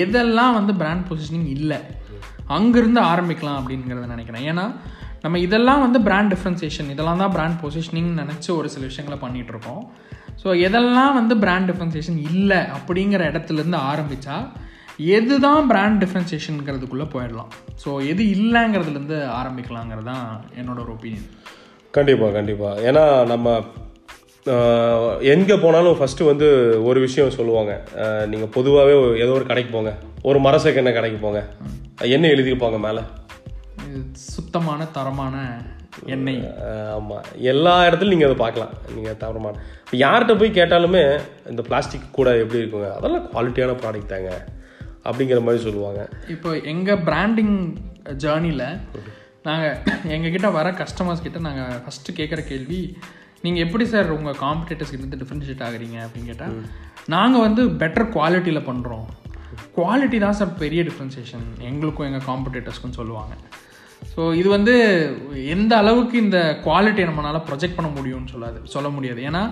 எதெல்லாம் 0.03 0.57
வந்து 0.59 0.73
பிராண்ட் 0.81 1.07
பொசிஷனிங் 1.11 1.49
இல்லை. 1.59 1.81
அங்கேருந்து 2.57 3.01
ஆரம்பிக்கலாம் 3.13 3.59
அப்படிங்கிறத 3.61 4.09
நினைக்கிறேன். 4.15 4.47
ஏன்னா 4.53 4.65
நம்ம 5.25 5.39
இதெல்லாம் 5.47 5.83
வந்து 5.85 5.99
பிராண்ட் 6.07 6.33
டிஃப்ரென்சியேஷன் 6.35 6.91
இதெல்லாம் 6.95 7.23
தான் 7.23 7.35
பிராண்ட் 7.37 7.59
பொசிஷனிங் 7.63 8.13
நினச்சி 8.23 8.51
ஒரு 8.59 8.69
சில 8.75 8.83
விஷயங்களை 8.91 9.19
பண்ணிகிட்டு 9.25 9.53
இருக்கோம். 9.55 9.83
ஸோ 10.43 10.49
எதெல்லாம் 10.67 11.15
வந்து 11.21 11.35
பிராண்ட் 11.45 11.69
டிஃப்ரென்சியேஷன் 11.71 12.21
இல்லை 12.31 12.61
அப்படிங்கிற 12.77 13.23
இடத்துலேருந்து 13.31 13.79
ஆரம்பித்தா 13.91 14.37
எது 15.17 15.35
தான் 15.45 15.69
பிராண்ட் 15.73 16.01
டிஃப்ரென்சியேஷனுங்கிறதுக்குள்ளே 16.05 17.07
போயிடலாம். 17.15 17.51
ஸோ 17.83 17.91
எது 18.13 18.23
இல்லைங்கிறதுலேருந்து 18.37 19.19
ஆரம்பிக்கலாங்கிறது 19.41 20.09
தான் 20.13 20.27
என்னோட 20.61 20.79
ஒரு 20.85 20.93
ஒப்பீனியன் 20.97 21.29
கண்டிப்பாக 21.99 22.33
கண்டிப்பாக 22.39 22.83
ஏன்னா 22.89 23.05
நம்ம 23.33 23.55
எங்கே 25.35 25.57
போனாலும் 25.63 25.97
ஃபஸ்ட்டு 25.99 26.29
வந்து 26.31 26.47
ஒரு 26.89 26.99
விஷயம் 27.07 27.35
சொல்லுவாங்க. 27.39 27.73
நீங்கள் 28.33 28.53
பொதுவாகவே 28.57 28.95
ஏதோ 29.25 29.33
ஒரு 29.39 29.47
கடைக்கு 29.51 29.73
போங்க. 29.75 29.93
ஒரு 30.29 30.39
மரசக்கு 30.45 30.81
எண்ணெய் 30.81 30.97
கடைக்கு 30.97 31.19
போங்க. 31.25 31.41
என்ன 32.15 32.29
எழுதியிருப்பாங்க 32.35 32.79
மேலே. 32.87 33.03
இது 33.85 34.01
சுத்தமான 34.33 34.87
தரமான 34.97 35.37
எண்ணெய். 36.15 36.41
ஆமாம் 36.97 37.25
எல்லா 37.53 37.73
இடத்துலையும் 37.87 38.15
நீங்கள் 38.15 38.29
அதை 38.31 38.37
பார்க்கலாம். 38.43 38.73
நீங்கள் 38.97 39.19
தவறமான 39.23 39.61
இப்போ 39.85 39.97
யார்கிட்ட 40.03 40.35
போய் 40.41 40.59
கேட்டாலுமே 40.59 41.03
இந்த 41.53 41.63
பிளாஸ்டிக் 41.69 42.05
கூட 42.19 42.29
எப்படி 42.43 42.61
இருக்குங்க? 42.63 42.91
அதெல்லாம் 42.99 43.25
குவாலிட்டியான 43.33 43.77
ப்ராடக்ட் 43.83 44.13
தாங்க. 44.15 44.33
அப்படிங்கிற 45.07 45.41
மாதிரி 45.47 45.63
சொல்லுவாங்க. 45.67 46.03
இப்போ 46.35 46.51
எங்கள் 46.73 47.03
பிராண்டிங் 47.09 47.57
ஜேர்னியில் 48.25 48.67
நாங்கள் 49.49 49.77
எங்ககிட்ட 50.17 50.49
வர 50.59 50.71
கஸ்டமர்ஸ் 50.83 51.25
கிட்ட 51.27 51.41
நாங்கள் 51.49 51.81
ஃபஸ்ட்டு 51.87 52.17
கேட்குற 52.19 52.43
கேள்வி 52.51 52.81
நீங்கள் 53.45 53.65
எப்படி 53.67 53.85
சார் 53.95 54.15
உங்கள் 54.19 54.39
காம்படிட்டர்ஸ் 54.45 54.93
கிட்ட 54.95 55.19
டிஃப்ரென்ஷியேட் 55.23 55.65
ஆகுறீங்க? 55.69 55.99
அப்படின்னு 56.07 56.31
கேட்டால் 56.33 56.57
நாங்கள் 57.15 57.45
வந்து 57.47 57.65
பெட்டர் 57.83 58.13
குவாலிட்டியில் 58.17 58.69
பண்ணுறோம் 58.71 59.07
குவாலிட்டி 59.79 60.21
தான் 60.27 60.39
சார் 60.41 60.53
பெரிய 60.63 60.83
டிஃப்ரென்சியேஷன் 60.89 61.47
எங்களுக்கும் 61.71 62.09
எங்கள் 62.11 62.29
காம்படிட்டர்ஸ்க்கும் 62.31 62.99
சொல்லுவாங்க. 63.01 63.35
ஸோ 64.13 64.23
இது 64.41 64.49
வந்து 64.55 64.75
எந்த 65.55 65.73
அளவுக்கு 65.83 66.17
இந்த 66.25 66.39
குவாலிட்டியை 66.67 67.07
நம்மளால் 67.09 67.47
ப்ரொஜெக்ட் 67.49 67.77
பண்ண 67.79 67.89
முடியும்னு 67.97 68.33
சொல்லாது 68.35 68.59
சொல்ல 68.75 68.89
முடியாது. 68.97 69.21
ஏன்னா 69.29 69.43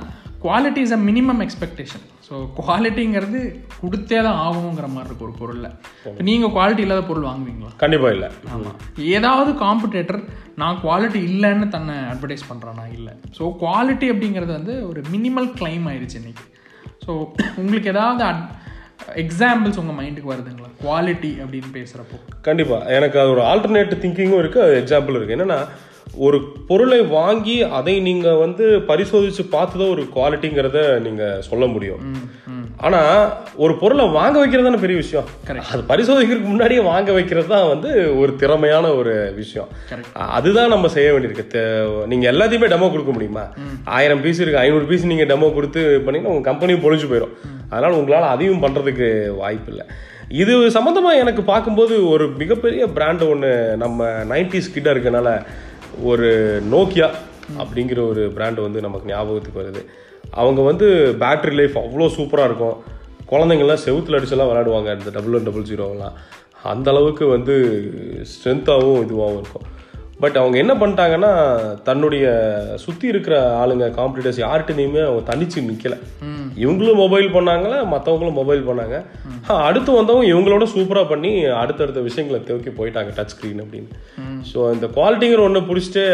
quality 0.44 0.80
is 0.86 0.94
a 0.96 0.98
minimum 1.08 1.40
expectation 1.44 2.04
so 2.26 2.34
குவாலிட்டிங்கிறது 2.58 3.40
கொடுத்தே 3.80 4.18
தான் 4.26 4.38
ஆகணுங்கிற 4.44 4.86
மாதிரி 4.94 5.08
இருக்கு 5.08 5.26
ஒரு 5.28 5.34
பொருளில். 5.40 5.70
இப்போ 6.08 6.24
நீங்கள் 6.28 6.52
குவாலிட்டி 6.56 6.82
இல்லாத 6.86 7.02
பொருள் 7.08 7.28
வாங்குவீங்களா? 7.28 7.70
கண்டிப்பாக 7.82 8.14
இல்லை. 8.16 8.28
ஆமாம் 8.54 8.76
ஏதாவது 9.16 9.50
காம்படிட்டர் 9.64 10.20
நான் 10.62 10.80
குவாலிட்டி 10.84 11.20
இல்லைன்னு 11.30 11.68
தன்னை 11.74 11.96
அட்வர்டைஸ் 12.12 12.48
பண்ணுறானா 12.50 12.84
இல்லை. 12.98 13.14
ஸோ 13.38 13.42
குவாலிட்டி 13.64 14.08
அப்படிங்கிறது 14.14 14.52
வந்து 14.58 14.76
ஒரு 14.90 15.02
மினிமல் 15.14 15.50
கிளைம் 15.60 15.88
ஆயிடுச்சு 15.92 16.18
இன்னைக்கு. 16.22 16.46
ஸோ 17.04 17.12
உங்களுக்கு 17.62 17.90
ஏதாவது 17.94 18.24
எக்ஸாம்பிள்ஸ் 19.22 19.80
உங்கள் 19.82 19.98
மைண்டுக்கு 20.00 20.32
வருதுங்களா? 20.32 20.70
குவாலிட்டி 20.82 21.32
அப்படின்னு 21.42 21.70
பேசுகிறப்போ 21.76 22.16
கண்டிப்பாக 22.40 22.94
எனக்கு 22.96 23.20
அது 23.20 23.30
ஒரு 23.30 23.44
ஆல்டர்னேட் 23.50 24.00
திங்கிங்கும் 24.04 24.42
இருக்குது 24.42 24.76
எக்ஸாம்பிள் 24.80 25.16
இருக்குது 25.18 25.36
என்னென்னா 25.36 25.60
ஒரு 26.26 26.38
பொருளை 26.68 27.00
வாங்கி 27.16 27.56
அதை 27.78 27.94
நீங்கள் 28.00 28.40
வந்து 28.44 28.64
பரிசோதித்து 28.90 29.42
பார்த்து 29.46 29.78
தான் 29.78 29.92
ஒரு 29.94 30.04
குவாலிட்டிங்கிறத 30.14 30.80
நீங்கள் 31.06 31.42
சொல்ல 31.48 31.64
முடியும். 31.66 32.02
ஆனால் 32.78 33.36
ஒரு 33.56 33.76
பொருளை 33.76 34.08
வாங்க 34.08 34.38
வைக்கிறது 34.38 34.68
தானே 34.68 34.80
பெரிய 34.80 34.98
விஷயம். 34.98 35.24
அது 35.72 35.82
பரிசோதிக்கிறதுக்கு 35.88 36.42
முன்னாடியே 36.42 36.80
வாங்க 36.80 37.12
வைக்கிறது 37.12 37.46
தான் 37.46 37.68
வந்து 37.68 38.18
ஒரு 38.18 38.36
திறமையான 38.36 38.94
ஒரு 38.94 39.32
விஷயம். 39.36 39.68
அதுதான் 40.12 40.68
நம்ம 40.68 40.88
செய்ய 40.88 41.12
வேண்டியிருக்கு. 41.12 41.46
தே- 41.54 42.06
நீங்க 42.06 42.32
எல்லாத்தையுமே 42.32 42.68
டெமோ 42.68 42.90
கொடுக்க 42.90 43.12
முடியுமா? 43.12 43.48
ஆயிரம் 43.84 44.20
பீஸ் 44.20 44.40
இருக்கு 44.40 44.58
ஐநூறு 44.58 44.84
பீஸ் 44.84 45.06
நீங்க 45.06 45.24
டெமோ 45.24 45.54
கொடுத்து 45.54 46.00
பண்ணீங்கன்னா 46.04 46.36
உங்க 46.36 46.50
கம்பெனி 46.50 46.72
பொழிஞ்சு 46.72 47.06
போயிடும் 47.06 47.34
அதனால 47.68 47.96
உங்களால 47.96 48.20
அதையும் 48.20 48.62
பண்றதுக்கு 48.62 49.36
வாய்ப்பு 49.36 49.72
இல்லை 49.72 49.86
இது 50.28 50.58
சம்பந்தமா 50.58 51.18
எனக்கு 51.18 51.42
பார்க்கும்போது 51.42 52.08
ஒரு 52.08 52.28
மிகப்பெரிய 52.28 52.86
பிராண்ட் 52.86 53.22
ஒன்று 53.22 53.74
நம்ம 53.76 54.04
நைன்டிஸ் 54.04 54.72
கிட்ட 54.72 54.94
இருக்கனால 54.94 55.44
ஒரு 56.02 56.60
நோக்கியா 56.72 57.10
அப்படிங்கிற 57.58 58.08
ஒரு 58.08 58.30
பிராண்ட் 58.34 58.58
வந்து 58.58 58.80
நமக்கு 58.80 59.08
ஞாபகத்துக்கு 59.08 59.60
வருது. 59.60 59.82
அவங்க 60.30 60.60
வந்து 60.62 61.16
பேட்ரி 61.20 61.52
லைஃப் 61.52 61.78
அவ்வளோ 61.78 62.08
சூப்பராக 62.16 62.44
இருக்கும். 62.44 62.76
குழந்தைங்கள்லாம் 63.30 63.84
செவுத்தில் 63.84 64.18
அடிச்செல்லாம் 64.18 64.50
விளையாடுவாங்க 64.50 64.98
இந்த 64.98 65.10
டபுள் 65.10 65.34
ஒன் 65.34 65.42
டபுள் 65.42 65.68
ஜீரோலாம் 65.70 66.16
அந்தளவுக்கு 66.64 67.28
வந்து 67.28 67.54
ஸ்ட்ரென்த்தாகவும் 68.22 69.02
இதுவாகவும் 69.06 69.40
இருக்கும். 69.42 69.66
பட் 70.22 70.36
அவங்க 70.40 70.56
என்ன 70.62 70.72
பண்ணிட்டாங்கன்னா 70.80 71.30
தன்னுடைய 71.88 72.26
சுற்றி 72.84 73.06
இருக்கிற 73.12 73.34
ஆளுங்க 73.60 73.86
காம்படிட்டர்ஸ் 73.98 74.40
யார்கிட்டையுமே 74.44 75.02
அவங்க 75.08 75.22
தனிச்சு 75.30 75.64
நிற்கல 75.68 75.96
இவங்களும் 76.62 77.00
மொபைல் 77.02 77.28
பண்ணாங்கள? 77.34 77.74
மற்றவங்களும் 77.92 78.38
மொபைல் 78.38 78.62
பண்ணாங்க. 78.68 78.96
அடுத்து 79.66 79.90
வந்தவங்க 79.98 80.26
இவங்களோட 80.32 80.64
சூப்பராக 80.72 81.06
பண்ணி 81.12 81.30
அடுத்தடுத்த 81.62 82.00
விஷயங்களை 82.06 82.40
தூக்கி 82.48 82.70
போயிட்டாங்க 82.78 83.12
டச் 83.18 83.34
ஸ்க்ரீன் 83.34 83.62
அப்படின்னு. 83.64 83.90
ஸோ 84.50 84.58
இந்த 84.76 84.86
குவாலிட்டிங்கிற 84.96 85.42
ஒன்று 85.48 85.68
பிடிச்சிட்டு 85.68 86.04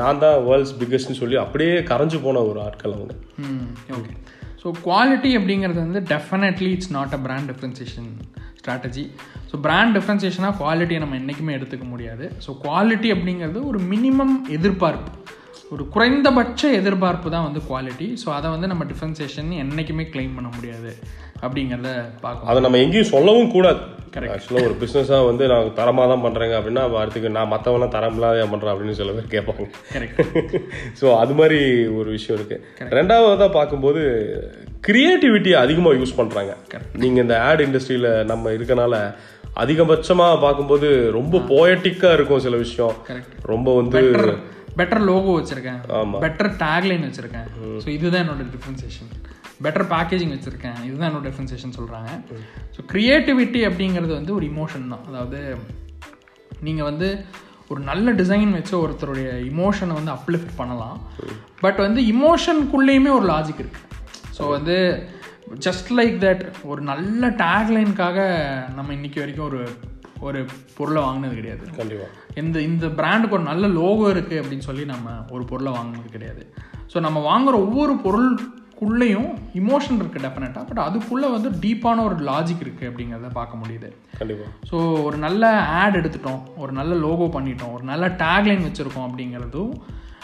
நான் 0.00 0.22
தான் 0.24 0.38
வேர்ல்ட்ஸ் 0.48 0.74
பிக்கஸ்ட்னு 0.80 1.20
சொல்லி 1.22 1.38
அப்படியே 1.44 1.76
கரைஞ்சு 1.92 2.20
போன 2.26 2.42
ஒரு 2.50 2.60
ஆட்கள் 2.66 2.96
அவங்க. 2.98 3.14
ஓகே 3.98 4.12
ஸோ 4.62 4.70
குவாலிட்டி 4.88 5.30
அப்படிங்கிறது 5.38 5.80
வந்து 5.86 6.02
definitely 6.14 6.70
it's 6.76 6.92
not 6.98 7.14
a 7.18 7.20
brand 7.26 7.48
differentiation 7.52 8.10
strategy 8.60 9.04
so 9.52 9.58
brand 9.64 9.94
டிஃப்ரென்சியேஷனாக 9.98 10.54
குவாலிட்டியை 10.58 11.00
நம்ம 11.02 11.16
என்றைக்குமே 11.20 11.56
எடுத்துக்க 11.56 11.86
முடியாது. 11.94 12.26
ஸோ 12.44 12.50
குவாலிட்டி 12.66 13.08
அப்படிங்கிறது 13.14 13.60
ஒரு 13.70 13.78
மினிமம் 13.92 14.34
எதிர்பார்ப்பு. 14.56 15.10
ஒரு 15.74 15.84
குறைந்தபட்ச 15.94 16.70
எதிர்பார்ப்பு 16.78 17.28
தான் 17.34 17.44
வந்து 17.48 17.60
குவாலிட்டி 17.68 18.06
ஸோ 18.22 18.28
அதை 18.36 18.48
வந்து 18.54 18.70
நம்ம 18.72 18.84
டிஃப்ரென்சியேஷன் 18.92 19.50
என்றைக்குமே 19.62 20.04
க்ளைம் 20.14 20.36
பண்ண 20.38 20.48
முடியாது 20.56 20.90
அப்படிங்கிறத 21.44 21.90
பார்க்கணும். 22.24 22.50
அதை 22.52 22.62
நம்ம 22.66 22.80
எங்கேயும் 22.84 23.12
சொல்லவும் 23.14 23.52
கூடாது. 23.56 23.80
ஆக்சுவலாக 24.32 24.66
ஒரு 24.68 24.74
பிஸ்னஸாக 24.80 25.28
வந்து 25.28 25.44
நான் 25.52 25.68
தரமாக 25.78 26.06
தான் 26.12 26.24
பண்ணுறேங்க 26.24 26.54
அப்படின்னா 26.58 26.82
அடுத்துக்கு 27.02 27.36
நான் 27.36 27.52
மற்றவங்களாம் 27.52 27.94
தரமில்லாத 27.96 28.46
பண்ணுறேன் 28.52 28.72
அப்படின்னு 28.74 28.98
சில 29.00 29.12
பேர் 29.16 29.32
கேட்பாங்க. 29.36 29.68
கரெக்ட் 29.94 30.20
ஸோ 31.00 31.06
அது 31.22 31.34
மாதிரி 31.40 31.60
ஒரு 32.00 32.08
விஷயம் 32.16 32.38
இருக்கு. 32.38 32.58
ரெண்டாவதாக 32.98 33.50
பார்க்கும்போது 33.58 34.02
கிரியேட்டிவிட்டியை 34.88 35.58
அதிகமாக 35.64 35.98
யூஸ் 36.00 36.18
பண்ணுறாங்க 36.20 36.52
நீங்கள் 37.04 37.22
இந்த 37.24 37.36
ஆட் 37.48 37.64
இண்டஸ்ட்ரியில் 37.66 38.10
நம்ம 38.32 38.52
இருக்கனால 38.58 38.94
அதிகபட்சமாக 39.60 40.36
பார்க்கும்போது 40.44 40.88
ரொம்ப 41.18 41.38
போயட்டிக்காக 41.52 42.16
இருக்கும் 42.16 42.44
சில 42.46 42.56
விஷயம். 42.64 42.94
ரொம்ப 43.52 43.68
வந்து 43.80 44.00
பெட்டர் 44.80 45.04
லோகோ 45.08 45.32
வச்சிருக்கேன். 45.38 45.80
ஆமா. 45.98 46.18
பெட்டர் 46.24 46.50
டேக்லைன் 46.64 47.04
வச்சிருக்கேன். 47.08 47.48
ஸோ 47.84 47.88
இதுதான் 47.96 48.22
என்னோட 48.24 48.44
டிஃப்ரென்சியேஷன் 48.54 49.10
பெட்டர் 49.64 49.86
பேக்கேஜிங் 49.94 50.32
வச்சிருக்கேன். 50.36 50.78
இதுதான் 50.88 51.08
என்னோட 51.10 51.24
டிஃப்ரென்சியேஷன் 51.28 51.76
சொல்றாங்க. 51.78 52.10
ஸோ 52.74 52.80
கிரியேட்டிவிட்டி 52.92 53.60
அப்படிங்கிறது 53.68 54.12
வந்து 54.18 54.34
ஒரு 54.38 54.46
இமோஷன் 54.52 54.90
தான். 54.94 55.04
அதாவது 55.10 55.40
நீங்கள் 56.68 56.88
வந்து 56.90 57.08
ஒரு 57.72 57.80
நல்ல 57.90 58.12
டிசைன் 58.20 58.50
வச்சு 58.58 58.74
ஒருத்தருடைய 58.82 59.28
இமோஷனை 59.52 59.94
வந்து 59.98 60.12
அப்லிஃப்ட் 60.16 60.54
பண்ணலாம். 60.60 60.98
பட் 61.64 61.80
வந்து 61.86 62.00
இமோஷனுக்குள்ளேயுமே 62.14 63.12
ஒரு 63.18 63.26
லாஜிக் 63.32 63.62
இருக்கு. 63.64 63.82
ஸோ 64.38 64.42
வந்து 64.56 64.76
ஜஸ்ட் 65.66 65.88
லைக் 65.98 66.16
தட் 66.24 66.44
ஒரு 66.70 66.80
நல்ல 66.90 67.28
டேக்லைனுக்காக 67.44 68.18
நம்ம 68.76 68.92
இன்னைக்கு 68.98 69.20
வரைக்கும் 69.22 69.48
ஒரு 69.50 69.62
ஒரு 70.26 70.40
பொருளை 70.76 71.00
வாங்கினது 71.02 71.34
கிடையாது. 71.38 71.64
கண்டிப்பாக 71.78 72.40
இந்த 72.40 72.56
இந்த 72.70 72.86
பிராண்டுக்கு 72.98 73.36
ஒரு 73.38 73.46
நல்ல 73.50 73.66
லோகோ 73.80 74.06
இருக்குது 74.14 74.40
அப்படின்னு 74.42 74.66
சொல்லி 74.68 74.84
நம்ம 74.84 75.14
ஒரு 75.30 75.44
பொருளை 75.44 75.70
வாங்கினது 75.76 76.08
கிடையாது. 76.16 76.42
ஸோ 76.92 77.00
நம்ம 77.06 77.18
வாங்குற 77.30 77.54
ஒவ்வொரு 77.66 77.94
பொருளுக்குள்ளேயும் 78.04 79.30
இமோஷன் 79.60 79.98
இருக்குது 80.00 80.24
டெஃபினட்டாக 80.26 80.64
பட் 80.68 80.82
அதுக்குள்ளே 80.84 81.28
வந்து 81.36 81.50
டீப்பான 81.64 82.04
ஒரு 82.08 82.16
லாஜிக் 82.30 82.62
இருக்குது 82.64 82.90
அப்படிங்கிறத 82.90 83.30
பார்க்க 83.40 83.62
முடியுது. 83.62 83.90
கண்டிப்பாக 84.20 84.50
ஸோ 84.70 85.02
ஒரு 85.08 85.18
நல்ல 85.26 85.50
ஆட் 85.80 85.98
எடுத்துட்டோம் 86.00 86.40
ஒரு 86.56 86.72
நல்ல 86.72 86.94
லோகோ 87.06 87.28
பண்ணிட்டோம் 87.38 87.74
ஒரு 87.78 87.84
நல்ல 87.92 88.08
டேக்லைன் 88.24 88.66
வச்சுருக்கோம் 88.68 89.08
அப்படிங்கிறதும் 89.08 89.74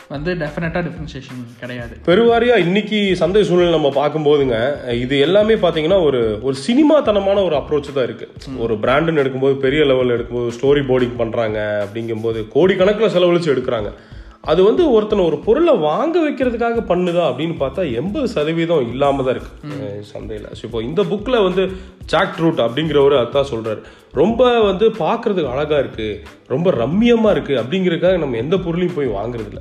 வந்து 0.08 0.34
டெஃபினட்டாக 0.34 0.84
டிஃப்ரென்சியேஷன் 0.86 1.42
கிடையாது. 1.60 1.96
பெருவாரியா 2.06 2.58
இன்னைக்கு 2.58 3.16
சந்தை 3.16 3.44
சூழ்நிலை 3.44 3.80
நம்ம 3.80 4.08
பார்க்கும்போதுங்க 4.08 4.56
இது 4.92 5.18
எல்லாமே 5.20 5.54
பார்த்தீங்கன்னா 5.54 6.02
ஒரு 6.02 6.38
ஒரு 6.42 6.56
சினிமாத்தனமான 6.56 7.44
ஒரு 7.44 7.56
அப்ரோச் 7.56 7.92
தான் 7.92 8.04
இருக்கு. 8.04 8.28
ஒரு 8.58 8.74
பிராண்டுன்னு 8.74 9.22
எடுக்கும்போது 9.22 9.54
பெரிய 9.54 9.84
லெவலில் 9.84 10.16
எடுக்கும்போது 10.18 10.50
ஸ்டோரி 10.60 10.82
போர்டிங் 10.88 11.16
பண்றாங்க 11.16 11.88
அப்படிங்கும்போது 11.88 12.48
கோடிக்கணக்கில் 12.54 13.14
செலவழிச்சு 13.14 13.52
எடுக்கிறாங்க. 13.56 13.92
அது 14.40 14.62
வந்து 14.64 14.90
ஒருத்தனை 14.90 15.24
ஒரு 15.24 15.38
பொருளை 15.38 15.76
வாங்க 15.76 16.30
வைக்கிறதுக்காக 16.30 16.82
பண்ணுதா 16.88 17.24
அப்படின்னு 17.30 17.54
பார்த்தா 17.60 17.94
எண்பது 17.94 18.28
சதவீதம் 18.28 18.90
இல்லாம 18.90 19.22
தான் 19.22 19.34
இருக்கு 19.34 19.68
அஹ் 19.68 20.02
சந்தையில. 20.16 20.52
So, 20.52 20.64
இப்போ 20.64 20.82
இந்த 20.82 21.04
புக்ல 21.04 21.42
வந்து 21.42 21.70
ஜாக் 22.06 22.34
ட்ரூட் 22.40 22.60
அப்படிங்கிறவரு 22.60 23.16
அதான் 23.18 23.44
சொல்றாரு. 23.54 23.82
ரொம்ப 24.20 24.42
வந்து 24.60 24.86
பார்க்கிறதுக்கு 25.00 25.52
அழகா 25.54 25.78
இருக்கு 25.78 26.06
ரொம்ப 26.46 26.68
ரம்மியமா 26.82 27.30
இருக்கு 27.30 27.54
அப்படிங்கிறதுக்காக 27.62 28.18
நம்ம 28.18 28.38
எந்த 28.42 28.56
பொருளையும் 28.64 28.94
போய் 28.94 29.14
வாங்குறது 29.16 29.50
இல்ல. 29.50 29.60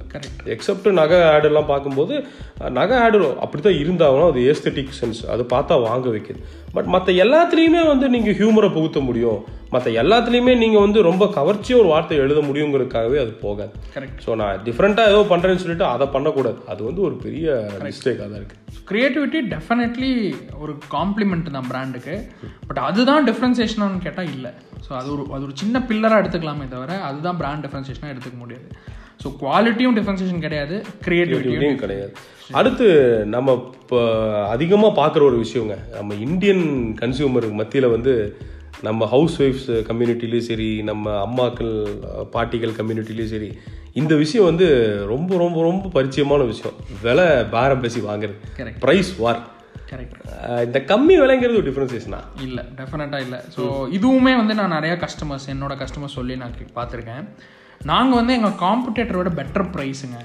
எக்ஸப்ட் 0.55 0.87
நகை 0.99 1.19
ஆடு 1.31 1.47
எல்லாம் 1.49 1.71
பார்க்கும்போது 1.71 2.15
நகை 2.77 2.97
ஆடு 3.05 3.19
அப்படித்தான் 3.45 3.79
இருந்தாலும் 3.83 4.29
அது 4.29 4.41
ஏஸ்தட்டிக் 4.51 4.97
சென்ஸ் 5.01 5.21
அது 5.33 5.43
பார்த்தா 5.53 5.81
வாங்க 5.87 6.07
வைக்குது. 6.09 6.41
பட் 6.75 6.89
மற்ற 6.93 7.13
எல்லாத்துலேயுமே 7.23 7.81
வந்து 7.91 8.05
நீங்கள் 8.15 8.35
ஹியூமரை 8.39 8.69
புகுத்த 8.75 8.99
முடியும். 9.07 9.39
மற்ற 9.73 9.87
எல்லாத்துலேயுமே 10.01 10.53
நீங்கள் 10.61 10.83
வந்து 10.85 10.99
ரொம்ப 11.07 11.23
கவர்ச்சியாக 11.37 11.81
ஒரு 11.83 11.89
வார்த்தை 11.93 12.17
எழுத 12.23 12.39
முடியுங்கிறதுக்காகவே 12.49 13.17
அது 13.23 13.31
போகாது. 13.45 13.73
கரெக்ட் 13.95 14.21
ஸோ 14.25 14.35
நான் 14.41 14.61
டிஃப்ரெண்ட்டாக 14.67 15.11
ஏதோ 15.13 15.21
பண்ணுறேன்னு 15.31 15.63
சொல்லிட்டு 15.63 15.85
அதை 15.93 16.05
பண்ணக்கூடாது. 16.15 16.59
அது 16.73 16.81
வந்து 16.89 17.01
ஒரு 17.07 17.15
பெரிய 17.25 17.47
மிஸ்டேக்காக 17.87 18.27
தான் 18.31 18.41
இருக்குது 18.41 18.63
க்ரியேட்டிவிட்டி 18.91 19.39
டெஃபினெட்லி 19.53 20.11
ஒரு 20.63 20.75
காம்ப்ளிமெண்ட் 20.95 21.55
தான் 21.57 21.69
பிராண்டுக்கு 21.71 22.15
பட் 22.67 22.81
அதுதான் 22.89 23.25
டிஃப்ரென்சியேஷனானு 23.29 24.05
கேட்டால் 24.05 24.31
இல்லை. 24.35 24.51
ஸோ 24.85 24.93
அது 24.99 25.09
ஒரு 25.15 25.25
அது 25.35 25.43
ஒரு 25.47 25.55
சின்ன 25.63 25.79
பில்லராக 25.89 26.21
எடுத்துக்கலாமே 26.23 26.67
தவிர 26.75 26.99
அதுதான் 27.09 27.39
பிராண்ட் 27.41 27.65
டிஃப்ரென்சியேஷனாக 27.65 28.13
எடுத்துக்க 28.13 28.39
முடியாது. 28.43 28.67
ஸோ 29.21 29.27
குவாலிட்டியும் 29.43 29.95
டிஃப்ரென்சியேஷன் 29.99 30.43
கிடையாது 30.45 30.75
க்ரியேட்டிவிட்டியும் 31.07 31.81
கிடையாது. 31.83 32.11
அடுத்து 32.59 32.85
நம்ம 33.35 33.55
இப்போ 33.81 33.99
அதிகமாக 34.55 34.91
பார்க்குற 34.99 35.23
ஒரு 35.29 35.39
விஷயங்க 35.45 35.75
நம்ம 35.95 36.19
இந்தியன் 36.27 36.63
கன்சியூமர் 37.01 37.47
மத்தியில் 37.61 37.93
வந்து 37.95 38.13
நம்ம 38.87 39.05
ஹவுஸ் 39.13 39.35
ஒய்ஃப்ஸ் 39.43 39.69
கம்யூனிட்டிலையும் 39.89 40.47
சரி 40.49 40.69
நம்ம 40.89 41.15
அம்மாக்கள் 41.25 41.73
பாட்டிகள் 42.35 42.77
கம்யூனிட்டிலையும் 42.79 43.33
சரி 43.35 43.49
இந்த 44.01 44.13
விஷயம் 44.23 44.47
வந்து 44.49 44.65
ரொம்ப 45.11 45.37
ரொம்ப 45.43 45.59
ரொம்ப 45.67 45.85
பரிச்சயமான 45.97 46.41
விஷயம். 46.53 46.75
விலை 47.05 47.27
பேரம் 47.53 47.83
பேசி 47.85 47.99
வாங்குறது. 48.09 48.37
ப்ரைஸ் 48.85 49.11
வார் 49.23 49.39
கரெக்ட் 49.91 50.17
இந்த 50.67 50.79
கம்மி 50.91 51.15
விலைங்கிறது 51.23 51.59
ஒரு 51.59 51.67
டிஃப்ரென்சேஷனா 51.69 52.19
இல்லை 52.47 52.63
டெஃபினட்டாக 52.79 53.25
இல்லை. 53.25 53.39
ஸோ 53.55 53.63
இதுவுமே 53.97 54.33
வந்து 54.41 54.55
நான் 54.59 54.75
நிறைய 54.77 54.95
கஸ்டமர்ஸ் 55.05 55.47
என்னோட 55.53 55.75
கஸ்டமர்ஸ் 55.83 56.17
சொல்லி 56.19 56.35
நான் 56.41 56.57
பார்த்துருக்கேன். 56.79 57.25
நாங்கள் 57.83 58.17
வந்து 58.17 58.33
எங்கள் 58.33 58.51
காம்படேட்டரை 58.51 59.23
விட 59.23 59.43
பெட்டர் 59.43 59.69
ப்ரைஸுங்க 59.69 60.17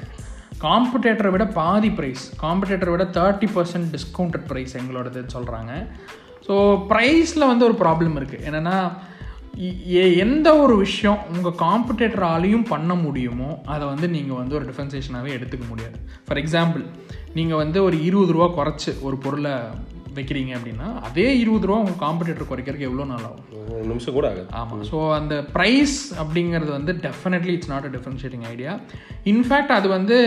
காம்படேட்டரை 0.61 1.31
விட 1.31 1.47
பாதி 1.47 1.89
ப்ரைஸ் 1.89 2.23
காம்படேட்டரை 2.43 2.91
விட 2.91 3.05
தேர்ட்டி 3.05 3.49
பர்சன்ட் 3.55 3.95
டிஸ்கவுண்டட் 3.95 4.47
ப்ரைஸ் 4.49 4.77
எங்களோடதுன்னு 4.77 5.29
சொல்கிறாங்க 5.33 5.89
ஸோ 6.47 6.53
ப்ரைஸில் 6.89 7.47
வந்து 7.47 7.65
ஒரு 7.65 7.75
ப்ராப்ளம் 7.75 8.17
இருக்குது 8.17 8.45
என்னென்னா 8.45 8.93
எந்த 10.19 10.57
ஒரு 10.57 10.77
விஷயம் 10.77 11.19
உங்கள் 11.35 11.69
காம்படேட்டராலையும் 11.69 12.65
பண்ண 12.65 12.95
முடியுமோ 12.95 13.63
அதை 13.65 13.89
வந்து 13.89 14.09
நீங்கள் 14.09 14.37
வந்து 14.37 14.55
ஒரு 14.55 14.65
டிஃபென்சேஷனாகவே 14.65 15.25
எடுத்துக்க 15.25 15.69
முடியாது. 15.69 15.99
ஃபார் 16.27 16.39
எக்ஸாம்பிள் 16.39 16.85
நீங்கள் 17.35 17.57
வந்து 17.57 17.85
ஒரு 17.85 18.05
இருபது 18.05 18.33
ரூபா 18.33 18.65
குறைச்சி 18.65 19.01
ஒரு 19.01 19.17
பொருளை 19.17 19.51
வைக்கிறீங்க 20.17 20.53
அப்படின்னா 20.59 20.89
அதே 21.09 21.27
இருபது 21.39 21.67
ரூபா 21.67 21.79
உங்கள் 21.85 22.01
காம்படிட்டர் 22.05 22.51
குறைக்கிறதுக்கு 22.51 22.89
எவ்வளோ 22.91 23.05
நாள் 23.05 23.27
ஆகும்? 23.29 23.47
ஒரு 23.75 23.85
நிமிஷம் 23.93 24.17
கூட 24.19 24.27
ஆகாது. 24.31 24.49
ஆமாம் 24.61 24.85
ஸோ 24.91 25.13
அந்த 25.19 25.35
ப்ரைஸ் 25.55 25.97
அப்படிங்கிறது 26.23 26.71
வந்து 26.71 26.93
definitely 27.07 27.55
it's 27.57 27.73
not 27.75 27.89
a 27.91 27.93
differentiating 27.97 28.47
idea 28.55 28.75
in fact 29.33 29.75
அது 29.79 29.89
வந்து 29.89 30.19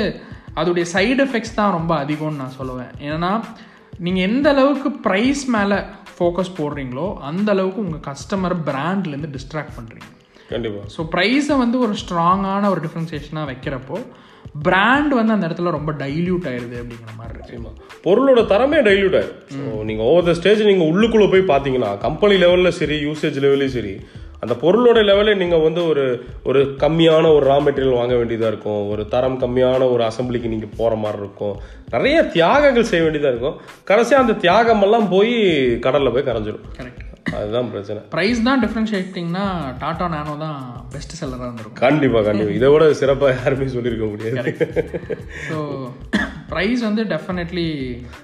அதோடைய 0.62 0.86
சைடு 0.96 1.22
எஃபெக்ட்ஸ் 1.28 1.58
தான் 1.60 1.72
ரொம்ப 1.72 2.06
அதிகம்னு 2.06 2.42
நான் 2.44 2.58
சொல்லுவேன். 2.60 2.92
ஏன்னா 3.12 3.32
நீங்கள் 4.06 4.24
எந்த 4.24 4.50
அளவுக்கு 4.50 4.90
ப்ரைஸ் 5.08 5.44
மேலே 5.58 5.78
ஃபோக்கஸ் 6.18 6.56
போடுறீங்களோ 6.58 7.08
அந்த 7.30 7.52
அளவுக்கு 7.52 7.84
உங்கள் 7.86 8.06
கஸ்டமர் 8.10 8.56
பிராண்ட்லேருந்து 8.70 9.32
டிஸ்ட்ராக்ட் 9.38 9.76
பண்ணுறீங்க 9.78 10.10
கண்டிப்பாக 10.52 10.92
ஸோ 10.96 11.04
ப்ரைஸை 11.16 11.58
வந்து 11.64 11.78
ஒரு 11.86 11.94
ஸ்ட்ராங்கான 12.04 12.70
ஒரு 12.74 12.82
டிஃப்ரென்சியேஷனாக 12.86 13.50
வைக்கிறப்போ 13.52 13.98
பிராண்ட் 14.66 15.14
வந்து 15.20 15.34
அந்த 15.36 15.48
இடத்துல 15.48 15.72
ரொம்ப 15.76 15.92
டைல்யூட் 16.02 16.46
ஆயிருது 16.50 16.76
அப்படிங்கிற 16.82 17.14
மாதிரி 17.22 17.34
இருக்கு. 17.38 17.72
பொருளோட 18.06 18.42
தரமே 18.52 18.80
டைல்யூட் 18.88 19.18
ஆயிடும் 19.20 19.88
நீங்கள் 19.88 20.08
ஓவர் 20.10 20.28
த 20.28 20.36
ஸ்டேஜ் 20.40 20.62
நீங்கள் 20.70 20.90
உள்ளுக்குள்ளே 20.92 21.28
போய் 21.32 21.50
பார்த்தீங்கன்னா 21.54 21.90
கம்பெனி 22.06 22.36
லெவலில் 22.44 22.78
சரி 22.82 22.98
யூசேஜ் 23.08 23.40
லெவலையும் 23.46 23.76
சரி 23.78 23.96
அந்த 24.44 24.54
பொருளோட 24.64 25.00
லெவலே 25.10 25.34
நீங்கள் 25.42 25.64
வந்து 25.66 25.82
ஒரு 25.92 26.04
ஒரு 26.50 26.60
கம்மியான 26.84 27.32
ஒரு 27.36 27.46
ரா 27.52 27.56
மெட்டீரியல் 27.66 28.00
வாங்க 28.00 28.16
வேண்டியதாக 28.20 28.52
இருக்கும். 28.54 28.82
ஒரு 28.94 29.04
தரம் 29.14 29.40
கம்மியான 29.44 29.88
ஒரு 29.94 30.04
அசம்பிளிக்கு 30.10 30.52
நீங்கள் 30.54 30.74
போகிற 30.78 30.96
மாதிரி 31.04 31.22
இருக்கும். 31.24 31.56
நிறைய 31.96 32.18
தியாகங்கள் 32.36 32.90
செய்ய 32.92 33.04
வேண்டியதாக 33.06 33.34
இருக்கும். 33.36 33.58
கடைசியாக 33.92 34.26
அந்த 34.26 34.38
தியாகமெல்லாம் 34.46 35.08
போய் 35.16 35.36
கடலில் 35.88 36.16
போய் 36.18 36.28
கரைஞ்சிரும். 36.30 36.66
கரெக்ட் 36.80 37.04
அதுதான் 37.34 37.70
பிரச்சனை. 37.70 38.00
ப்ரைஸ் 38.12 38.44
தான் 38.44 38.62
டிஃப்ரென்ஷியேட்டிங்னா 38.64 39.44
டாடா 39.80 40.08
நானோ 40.08 40.38
தான் 40.38 40.58
பெஸ்ட் 40.92 41.22
செல்லராக 41.22 41.48
இருந்திருக்கும். 41.48 41.80
கண்டிப்பாக 41.80 42.24
கண்டிப்பாக 42.24 42.56
இதை 42.56 42.70
விட 42.70 42.94
சிறப்பாக 42.94 43.32
யாருமே 43.34 43.68
சொல்லியிருக்க 43.68 44.06
முடியாது. 44.06 44.52
ஸோ 45.50 45.58
ப்ரைஸ் 46.50 46.80
வந்து 46.80 47.04
definitely 47.06 47.68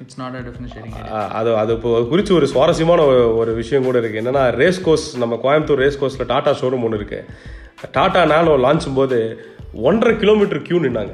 it's 0.01 0.17
not 0.17 0.35
a 0.35 0.41
differentiating 0.41 0.97
அது 1.33 1.55
அது 1.55 1.73
இப்போ 1.73 2.03
குறித்து 2.03 2.33
ஒரு 2.33 2.47
சுவாரஸ்யமான 2.47 3.05
ஒரு- 3.35 3.55
விஷயம் 3.55 3.83
கூட 3.83 3.99
இருக்குது 3.99 4.21
என்னன்னா 4.23 4.55
ரேஸ் 4.55 4.81
கோர்ஸ் 4.81 5.17
நம்ம 5.17 5.39
கோயம்புத்தூர் 5.43 5.77
ரேஸ் 5.77 5.99
கோர்ஸில் 6.01 6.25
டாடா 6.25 6.53
ஷோரூம் 6.53 6.83
ஒன்று 6.83 6.97
இருக்கு. 6.97 7.21
டாடா 7.91 8.25
நானோ 8.25 8.57
லான்ச்சும் 8.57 8.93
போது 8.93 9.17
ஒன்றரை 9.87 10.13
கிலோமீட்டர் 10.23 10.65
கியூ 10.67 10.79
நின்னாங்க. 10.85 11.13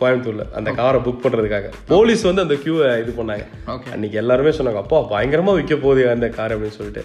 கோயம்புத்தூர்ல. 0.00 0.44
அந்த 0.58 0.70
காரை 0.80 0.98
புக் 1.06 1.24
பண்றதுக்காக. 1.24 1.70
போலீஸ் 1.94 2.22
வந்து 2.28 2.44
அந்த 2.44 2.56
கியூவை 2.64 2.86
இது 3.02 3.12
பண்ணாங்க. 3.18 3.44
ஓகே 3.74 3.90
அன்னைக்கு 3.96 4.20
எல்லாருமே 4.22 4.52
சொன்னாங்க 4.58 4.82
அப்பா 4.84 5.00
பயங்கரமா 5.14 5.54
விற்க 5.58 5.76
போகுது 5.84 6.04
அந்த 6.14 6.28
கார் 6.38 6.54
அப்படின்னு 6.54 6.78
சொல்லிட்டு. 6.78 7.04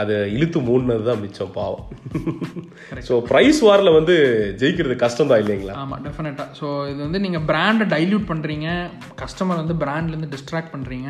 அது 0.00 0.14
இழுத்து 0.34 0.58
மூடினது 0.66 1.04
தான் 1.08 1.20
மிச்சம் 1.22 1.52
பாவம். 1.56 1.84
ஸோ 3.08 3.14
ப்ரைஸ் 3.30 3.60
வாரில் 3.66 3.96
வந்து 3.96 4.14
ஜெயிக்கிறது 4.60 4.94
கஷ்டம் 5.02 5.30
தான் 5.32 5.42
இல்லைங்களா? 5.42 5.74
ஆமாம் 5.82 6.02
டெஃபினட்டாக 6.06 6.56
ஸோ 6.60 6.66
இது 6.92 7.00
வந்து 7.06 7.20
நீங்கள் 7.24 7.44
பிராண்டை 7.50 7.86
டைல்யூட் 7.94 8.26
பண்ணுறீங்க 8.30 8.68
கஸ்டமர் 9.22 9.62
வந்து 9.62 9.76
பிராண்ட்லேருந்து 9.84 10.32
டிஸ்ட்ராக்ட் 10.34 10.74
பண்ணுறீங்க 10.74 11.08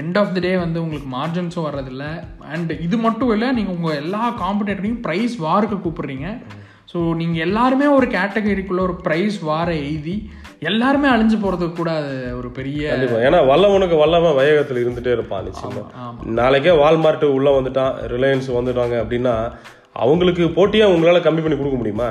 எண்ட் 0.00 0.18
ஆஃப் 0.22 0.34
தி 0.36 0.42
டே 0.46 0.52
வந்து 0.64 0.78
உங்களுக்கு 0.84 1.10
மார்ஜின்ஸும் 1.18 1.66
வர்றதில்ல. 1.68 2.06
அண்ட் 2.54 2.72
இது 2.86 2.96
மட்டும் 3.06 3.32
இல்லை 3.36 3.50
நீங்கள் 3.58 3.76
உங்கள் 3.78 4.00
எல்லா 4.02 4.24
காம்படேட்டரையும் 4.44 5.02
ப்ரைஸ் 5.06 5.36
வாருக்கு 5.46 5.78
கூப்பிடுறீங்க. 5.86 6.28
ஸோ 6.88 6.98
நீங்கள் 7.16 7.44
எல்லாருமே 7.46 7.86
ஒரு 7.96 8.06
கேட்டகரிக்குள்ளே 8.12 8.82
ஒரு 8.86 8.94
ப்ரைஸ் 9.06 9.38
வார 9.48 9.68
எழுதி 9.82 10.14
எல்லாருமே 10.68 11.08
அழிஞ்சு 11.08 11.36
போகிறதுக்கு 11.36 11.76
கூட 11.76 11.90
அது 11.98 12.12
ஒரு 12.38 12.48
பெரிய 12.50 12.94
ஏன்னா 13.26 13.40
வல்லவனுக்கு 13.50 13.96
வல்லவன் 14.00 14.38
வயகத்தில் 14.38 14.80
இருந்துட்டே 14.82 15.12
இருப்பான் 15.16 15.44
நிச்சயமா. 15.48 15.82
நாளைக்கே 16.38 16.72
வால்மார்ட் 16.80 17.26
உள்ள 17.36 17.50
வந்துட்டான் 17.56 17.92
ரிலையன்ஸ் 18.14 18.48
வந்துட்டாங்க 18.56 18.96
அப்படின்னா 19.02 19.34
அவங்களுக்கு 19.96 20.44
போட்டியா 20.56 20.86
உங்களால 20.94 21.20
கம்மி 21.22 21.42
பண்ணி 21.42 21.56
கொடுக்க 21.56 21.78
முடியுமா? 21.78 22.08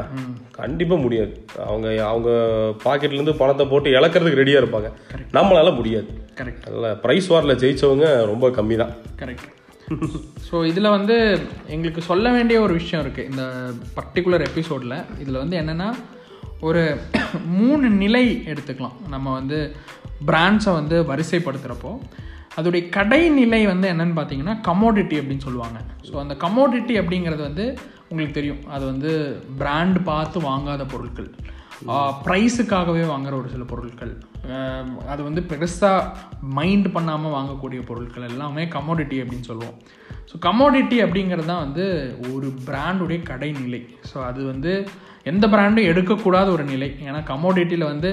கண்டிப்பா 0.58 0.96
முடியாது. 1.04 1.34
அவங்க 1.68 1.88
அவங்க 2.10 2.30
பாக்கெட்ல 2.86 3.18
இருந்து 3.18 3.40
பணத்தை 3.42 3.66
போட்டு 3.68 3.90
இழக்கிறதுக்கு 3.98 4.42
ரெடியா 4.42 4.62
இருப்பாங்க. 4.62 4.90
நம்மளால 5.38 5.72
முடியாது. 5.76 6.10
கரெக்ட் 6.40 6.66
அதனால 6.68 6.90
பிரைஸ் 7.04 7.30
வார்ல 7.34 7.56
ஜெயிச்சவங்க 7.62 8.08
ரொம்ப 8.32 8.48
கம்மி 8.58 8.78
தான் 8.78 8.94
கரெக்ட் 9.22 9.48
ஸோ 10.48 10.56
இதில் 10.66 10.96
வந்து 10.96 11.16
எங்களுக்கு 11.76 12.02
சொல்ல 12.02 12.32
வேண்டிய 12.32 12.58
ஒரு 12.62 12.74
விஷயம் 12.74 13.04
இருக்குது 13.06 13.30
இந்த 13.32 13.44
பர்டிகுலர் 13.98 14.44
எபிசோடில் 14.50 14.96
இதில் 15.24 15.42
வந்து 15.44 15.58
என்னென்னா 15.62 15.90
ஒரு 16.68 16.82
மூணு 17.60 17.88
நிலை 18.04 18.26
எடுத்துக்கலாம். 18.52 18.98
நம்ம 19.14 19.34
வந்து 19.34 19.60
பிராண்ட்ஸை 20.30 20.74
வந்து 20.80 20.98
வரிசைப்படுத்துகிறப்போ 21.12 21.92
அதோடைய 22.58 22.84
கடைநிலை 22.98 23.62
வந்து 23.66 23.88
என்னன்னு 23.94 24.18
பார்த்தீங்கன்னா 24.20 24.56
கமோடிட்டி 24.70 25.16
அப்படின்னு 25.22 25.46
சொல்லுவாங்க. 25.48 25.80
ஸோ 26.08 26.14
அந்த 26.24 26.36
கமோடிட்டி 26.46 26.94
அப்படிங்கிறது 27.02 27.44
வந்து 27.50 27.66
உங்களுக்கு 28.10 28.38
தெரியும். 28.40 28.64
அது 28.76 28.84
வந்து 28.86 29.12
பிராண்ட் 29.58 30.00
பார்த்து 30.04 30.40
வாங்காத 30.42 30.84
பொருட்கள். 30.94 31.30
ப்ரைஸுக்காகவே 32.26 33.04
வாங்குற 33.12 33.34
ஒரு 33.42 33.50
சில 33.54 33.64
பொருட்கள். 33.72 34.14
அது 35.14 35.22
வந்து 35.28 35.42
பெருசாக 35.52 36.08
மைண்ட் 36.58 36.88
பண்ணாமல் 36.96 37.36
வாங்கக்கூடிய 37.38 37.80
பொருட்கள் 37.90 38.30
எல்லாமே 38.32 38.64
கமோடிட்டி 38.76 39.18
அப்படின்னு 39.24 39.50
சொல்லுவோம். 39.52 39.78
ஸோ 40.30 40.36
கமோடிட்டி 40.48 40.98
அப்படிங்கிறது 41.04 41.50
தான் 41.52 41.64
வந்து 41.66 41.86
ஒரு 42.34 42.48
பிராண்டுடைய 42.70 43.20
கடைநிலை. 43.30 43.82
ஸோ 44.10 44.18
அது 44.30 44.42
வந்து 44.54 44.74
எந்த 45.32 45.46
பிராண்டும் 45.54 45.90
எடுக்கக்கூடாத 45.92 46.48
ஒரு 46.58 46.66
நிலை. 46.74 46.90
ஏன்னா 47.08 47.22
கமோடிட்டியில் 47.32 47.92
வந்து 47.94 48.12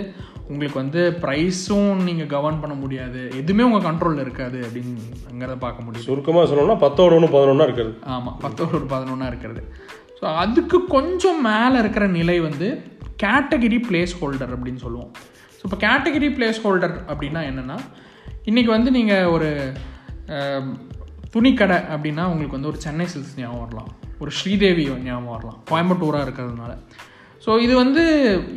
உங்களுக்கு 0.51 0.79
வந்து 0.83 1.03
ப்ரைஸும் 1.25 2.01
நீங்கள் 2.09 2.33
கவர்ன் 2.35 2.63
பண்ண 2.63 2.75
முடியாது. 2.81 3.21
எதுவுமே 3.41 3.67
உங்கள் 3.69 3.87
கண்ட்ரோலில் 3.89 4.25
இருக்காது 4.27 4.59
அப்படின்னு 4.67 5.05
அங்கே 5.31 5.57
பார்க்க 5.67 5.87
முடியும். 5.87 6.07
சுருக்கமாக 6.09 6.49
சொல்லணும்னா 6.51 6.83
பத்தோட 6.87 7.17
ஒன்று 7.19 7.35
பதினொன்றா 7.37 7.69
இருக்கிறது. 7.69 7.95
ஆமாம் 8.17 8.37
பத்தோடு 8.47 8.77
ஒரு 8.81 8.89
பதினொன்றா 8.95 9.29
இருக்கிறது. 9.33 9.63
ஸோ 10.19 10.25
அதுக்கு 10.43 10.79
கொஞ்சம் 10.97 11.41
மேலே 11.51 11.79
இருக்கிற 11.83 12.07
நிலை 12.19 12.41
வந்து 12.41 12.69
கேட்டகிரி 13.23 13.79
பிளேஸ் 13.89 14.15
ஹோல்டர் 14.21 14.53
அப்படின்னு 14.57 14.83
சொல்லுவோம். 14.87 15.11
ஸோ 15.59 15.63
இப்போ 15.69 15.79
கேட்டகிரி 15.87 16.29
பிளேஸ் 16.37 16.61
ஹோல்டர் 16.65 16.97
அப்படின்னா 17.13 17.43
என்னென்னா 17.51 17.79
இன்றைக்கி 18.51 18.71
வந்து 18.77 18.91
நீங்கள் 18.99 19.31
ஒரு 19.35 19.49
துணிக்கடை 21.35 21.79
அப்படின்னா 21.95 22.25
உங்களுக்கு 22.33 22.57
வந்து 22.57 22.71
ஒரு 22.73 22.81
சென்னை 22.85 23.07
சில்க்ஸ் 23.13 23.39
ஞாபகம் 23.41 23.63
வரலாம். 23.65 23.89
ஒரு 24.23 24.31
ஸ்ரீதேவி 24.39 24.85
ஞாபகம் 25.07 25.35
வரலாம். 25.37 25.59
கோயம்புத்தூராக 25.71 26.27
இருக்கிறதுனால. 26.27 26.75
ஸோ 27.45 27.53
இது 27.65 27.73
வந்து 27.81 28.03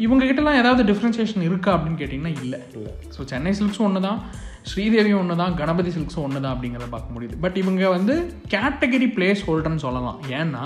இவங்க 0.06 0.24
கிட்டலாம் 0.28 0.60
ஏதாவது 0.60 0.82
டிஃப்ரென்சியேஷன் 0.90 1.46
இருக்கா 1.48 1.72
அப்படின்னு 1.76 2.00
கேட்டிங்கன்னா 2.02 2.34
இல்லை. 2.44 2.60
இல்லை. 2.78 2.92
ஸோ 3.16 3.22
சென்னை 3.32 3.52
சில்க்ஸும் 3.60 3.88
ஒன்று 3.88 4.02
தான் 4.06 4.20
ஸ்ரீதேவியும் 4.72 5.22
ஒன்று 5.22 5.36
தான் 5.42 5.56
கணபதி 5.62 5.92
சில்க்ஸும் 5.96 6.26
ஒன்று 6.28 6.44
தான் 6.46 6.54
அப்படிங்கிறத 6.56 6.88
பார்க்க 6.94 7.16
முடியுது. 7.16 7.36
பட் 7.46 7.58
இவங்க 7.62 7.90
வந்து 7.96 8.16
கேட்டகரி 8.54 9.08
பிளேஸ் 9.18 9.44
ஹோல்டர்னு 9.48 9.84
சொல்லலாம். 9.88 10.20
ஏன்னா 10.40 10.64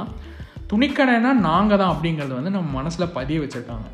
துணிக்கடைனா 0.71 1.31
நாங்கள் 1.49 1.79
தான் 1.81 1.93
அப்படிங்கிறது 1.93 2.33
வந்து 2.39 2.53
நம்ம 2.55 2.67
மனசில் 2.79 3.13
பதிய 3.19 3.39
வச்சுருக்காங்க. 3.43 3.87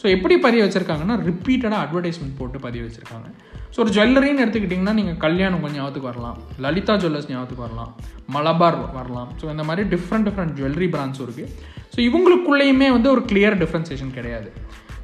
ஸோ 0.00 0.06
எப்படி 0.16 0.34
பதிய 0.44 0.60
வச்சுருக்காங்கன்னா 0.64 1.16
ரிப்பீட்டடாக 1.28 1.80
அட்வர்டைஸ்மெண்ட் 1.84 2.36
போட்டு 2.40 2.58
பதிய 2.66 2.82
வச்சுருக்காங்க. 2.84 3.28
ஸோ 3.74 3.78
ஒரு 3.82 3.90
ஜுவல்லரின்னு 3.96 4.42
எடுத்துக்கிட்டிங்கன்னா 4.44 4.94
நீங்கள் 4.98 5.18
கல்யாணம் 5.24 5.62
கொஞ்சம் 5.64 5.80
ஞாபகத்துக்கு 5.80 6.10
வரலாம். 6.10 6.38
லலிதா 6.64 6.94
ஜுவல்லர்ஸ் 7.02 7.28
ஞாபகத்துக்கு 7.32 7.66
வரலாம். 7.66 7.90
மலபார் 8.36 8.78
வரலாம். 8.98 9.30
ஸோ 9.40 9.44
இந்த 9.54 9.64
மாதிரி 9.68 9.84
டிஃப்ரெண்ட் 9.94 10.26
டிஃப்ரெண்ட் 10.28 10.54
ஜுவல்லரி 10.58 10.88
பிராண்ட்ஸும் 10.94 11.26
இருக்குது 11.26 11.50
ஸோ 11.94 11.98
இவங்களுக்குள்ளேயுமே 12.08 12.88
வந்து 12.96 13.08
ஒரு 13.14 13.22
கிளியர் 13.30 13.56
டிஃப்ரென்சேஷன் 13.62 14.12
கிடையாது. 14.18 14.48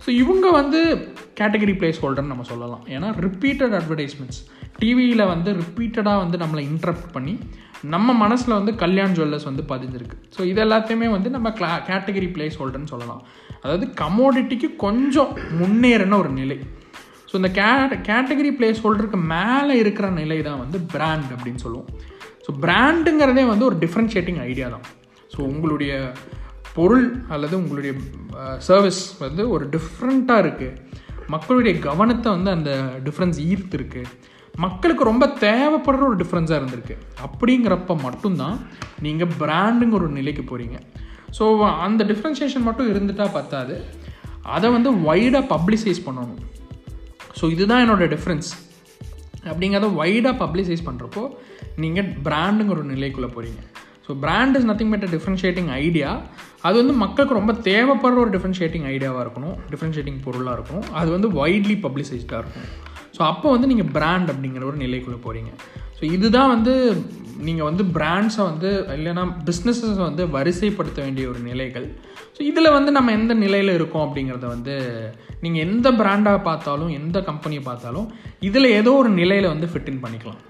ஸோ 0.05 0.11
இவங்க 0.23 0.47
வந்து 0.61 0.81
கேட்டகரி 1.41 1.75
பிளேஸ் 1.81 2.01
ஹோல்டர்னு 2.03 2.33
நம்ம 2.35 2.47
சொல்லலாம். 2.53 2.85
ஏன்னா 2.97 3.09
ரிப்பீட்டட் 3.27 3.75
அட்வர்டைஸ்மெண்ட்ஸ் 3.81 4.41
டிவியில் 4.81 5.31
வந்து 5.33 5.51
ரிப்பீட்டடாக 5.63 6.23
வந்து 6.25 6.37
நம்மளை 6.43 6.63
இன்ட்ரப்ட் 6.73 7.09
பண்ணி 7.17 7.35
நம்ம 7.95 8.09
மனசில் 8.23 8.57
வந்து 8.59 8.73
கல்யாண் 8.83 9.15
ஜுவல்லர்ஸ் 9.17 9.49
வந்து 9.49 9.65
பதிஞ்சிருக்கு. 9.73 10.17
ஸோ 10.35 10.41
இது 10.51 10.61
எல்லாத்தையுமே 10.65 11.09
வந்து 11.15 11.29
நம்ம 11.37 11.49
கிளா 11.59 11.71
கேட்டகரி 11.91 12.29
பிளேஸ் 12.37 12.59
ஹோல்டர்னு 12.61 12.93
சொல்லலாம். 12.93 13.23
அதாவது 13.63 13.87
கமோடிட்டிக்கு 14.03 14.69
கொஞ்சம் 14.85 15.31
முன்னேறின 15.61 16.19
ஒரு 16.23 16.33
நிலை. 16.41 16.59
ஸோ 17.31 17.35
இந்த 17.41 17.51
கே 17.59 17.71
கேட்டகரி 18.11 18.51
பிளேஸ் 18.59 18.83
ஹோல்டருக்கு 18.85 19.21
மேலே 19.35 19.75
இருக்கிற 19.83 20.09
நிலை 20.21 20.39
தான் 20.49 20.61
வந்து 20.65 20.79
பிராண்ட் 20.95 21.31
அப்படின்னு 21.37 21.63
சொல்லுவோம். 21.65 21.89
ஸோ 22.47 22.53
பிராண்டுங்கிறதே 22.65 23.45
வந்து 23.53 23.69
ஒரு 23.71 23.79
டிஃப்ரென்ஷியேட்டிங் 23.85 24.41
ஐடியா 24.49 24.69
தான். 24.75 24.87
ஸோ 25.33 25.39
உங்களுடைய 25.53 25.93
பொருள் 26.77 27.07
அல்லது 27.35 27.55
உங்களுடைய 27.63 27.93
சர்வீஸ் 28.69 29.03
வந்து 29.25 29.43
ஒரு 29.55 29.65
டிஃப்ரெண்ட்டாக 29.75 30.45
இருக்குது 30.45 30.79
மக்களுடைய 31.35 31.75
கவனத்தை 31.87 32.29
வந்து 32.37 32.51
அந்த 32.57 32.71
டிஃப்ரென்ஸ் 33.07 33.39
ஈர்த்திருக்கு. 33.51 34.03
மக்களுக்கு 34.65 35.05
ரொம்ப 35.11 35.25
தேவைப்படுற 35.45 36.03
ஒரு 36.09 36.17
டிஃப்ரென்ஸாக 36.23 36.59
இருந்திருக்கு. 36.61 36.95
அப்படிங்கிறப்ப 37.27 37.95
மட்டும்தான் 38.07 38.57
நீங்கள் 39.07 39.33
பிராண்டுங்கிற 39.41 39.99
ஒரு 40.01 40.09
நிலைக்கு 40.19 40.43
போகிறீங்க 40.43 40.79
ஸோ 41.39 41.45
அந்த 41.87 42.05
டிஃப்ரென்ஷியேஷன் 42.11 42.67
மட்டும் 42.69 42.91
இருந்துட்டால் 42.93 43.35
பத்தாது. 43.39 43.75
அதை 44.55 44.69
வந்து 44.77 44.91
வைடாக 45.09 45.45
பப்ளிசைஸ் 45.55 46.01
பண்ணணும். 46.07 46.43
ஸோ 47.39 47.45
இதுதான் 47.55 47.83
என்னோட 47.85 48.05
டிஃப்ரென்ஸ் 48.15 48.51
அப்படிங்கிறத 49.51 49.89
வைடாக 50.03 50.35
பப்ளிசைஸ் 50.43 50.87
பண்ணுறப்போ 50.89 51.25
நீங்கள் 51.83 52.09
பிராண்டுங்கிற 52.29 52.77
ஒரு 52.77 52.89
நிலைக்குள்ளே 52.95 53.31
போகிறீங்க 53.37 53.63
so 54.07 54.13
brand 54.25 54.57
is 54.59 54.67
nothing 54.71 54.93
but 54.93 55.07
differentiating 55.15 55.71
idea 55.85 56.11
அது 56.67 56.77
வந்து 56.81 56.95
மக்களுக்கு 57.05 57.39
ரொம்ப 57.41 57.53
தேவைப்படுற 57.69 58.19
ஒரு 58.25 58.31
டிஃப்ரென்ஷியேட்டிங் 58.35 58.87
ஐடியாவாக 58.95 59.25
இருக்கணும். 59.27 59.57
டிஃப்ரென்ஷியேட்டிங் 59.73 60.21
பொருளாக 60.27 60.57
இருக்கணும். 60.59 60.87
அது 61.01 61.09
வந்து 61.17 61.29
வைட்லி 61.41 61.77
பப்ளிசைஸ்டாக 61.87 62.43
இருக்கும் 62.43 62.69
ஸோ 63.17 63.23
அப்போ 63.33 63.51
வந்து 63.55 63.71
நீங்கள் 63.73 63.93
பிராண்ட் 63.97 64.31
அப்படிங்கிற 64.33 64.65
ஒரு 64.71 64.79
நிலைக்குள்ளே 64.85 65.21
போகிறீங்க 65.27 65.53
ஸோ 65.99 66.03
இதுதான் 66.17 66.51
வந்து 66.55 66.73
நீங்கள் 67.47 67.69
வந்து 67.69 67.85
பிராண்ட்ஸை 67.97 68.43
வந்து 68.51 68.71
இல்லைன்னா 68.97 69.23
பிஸ்னஸஸை 69.47 70.03
வந்து 70.09 70.25
வரிசைப்படுத்த 70.35 70.99
வேண்டிய 71.05 71.25
ஒரு 71.33 71.41
நிலைகள். 71.51 71.87
ஸோ 72.37 72.41
இதில் 72.51 72.75
வந்து 72.77 72.91
நம்ம 72.97 73.13
எந்த 73.19 73.35
நிலையில் 73.45 73.73
இருக்கோம் 73.77 74.05
அப்படிங்கிறத 74.07 74.47
வந்து 74.55 74.75
நீங்கள் 75.45 75.65
எந்த 75.67 75.89
பிராண்டாக 76.01 76.41
பார்த்தாலும் 76.49 76.91
எந்த 77.01 77.21
கம்பெனியை 77.31 77.63
பார்த்தாலும் 77.71 78.07
இதில் 78.49 78.75
ஏதோ 78.81 78.93
ஒரு 79.03 79.11
நிலையில் 79.21 79.53
வந்து 79.55 79.69
ஃபிட்டின் 79.73 80.03
பண்ணிக்கலாம். 80.05 80.43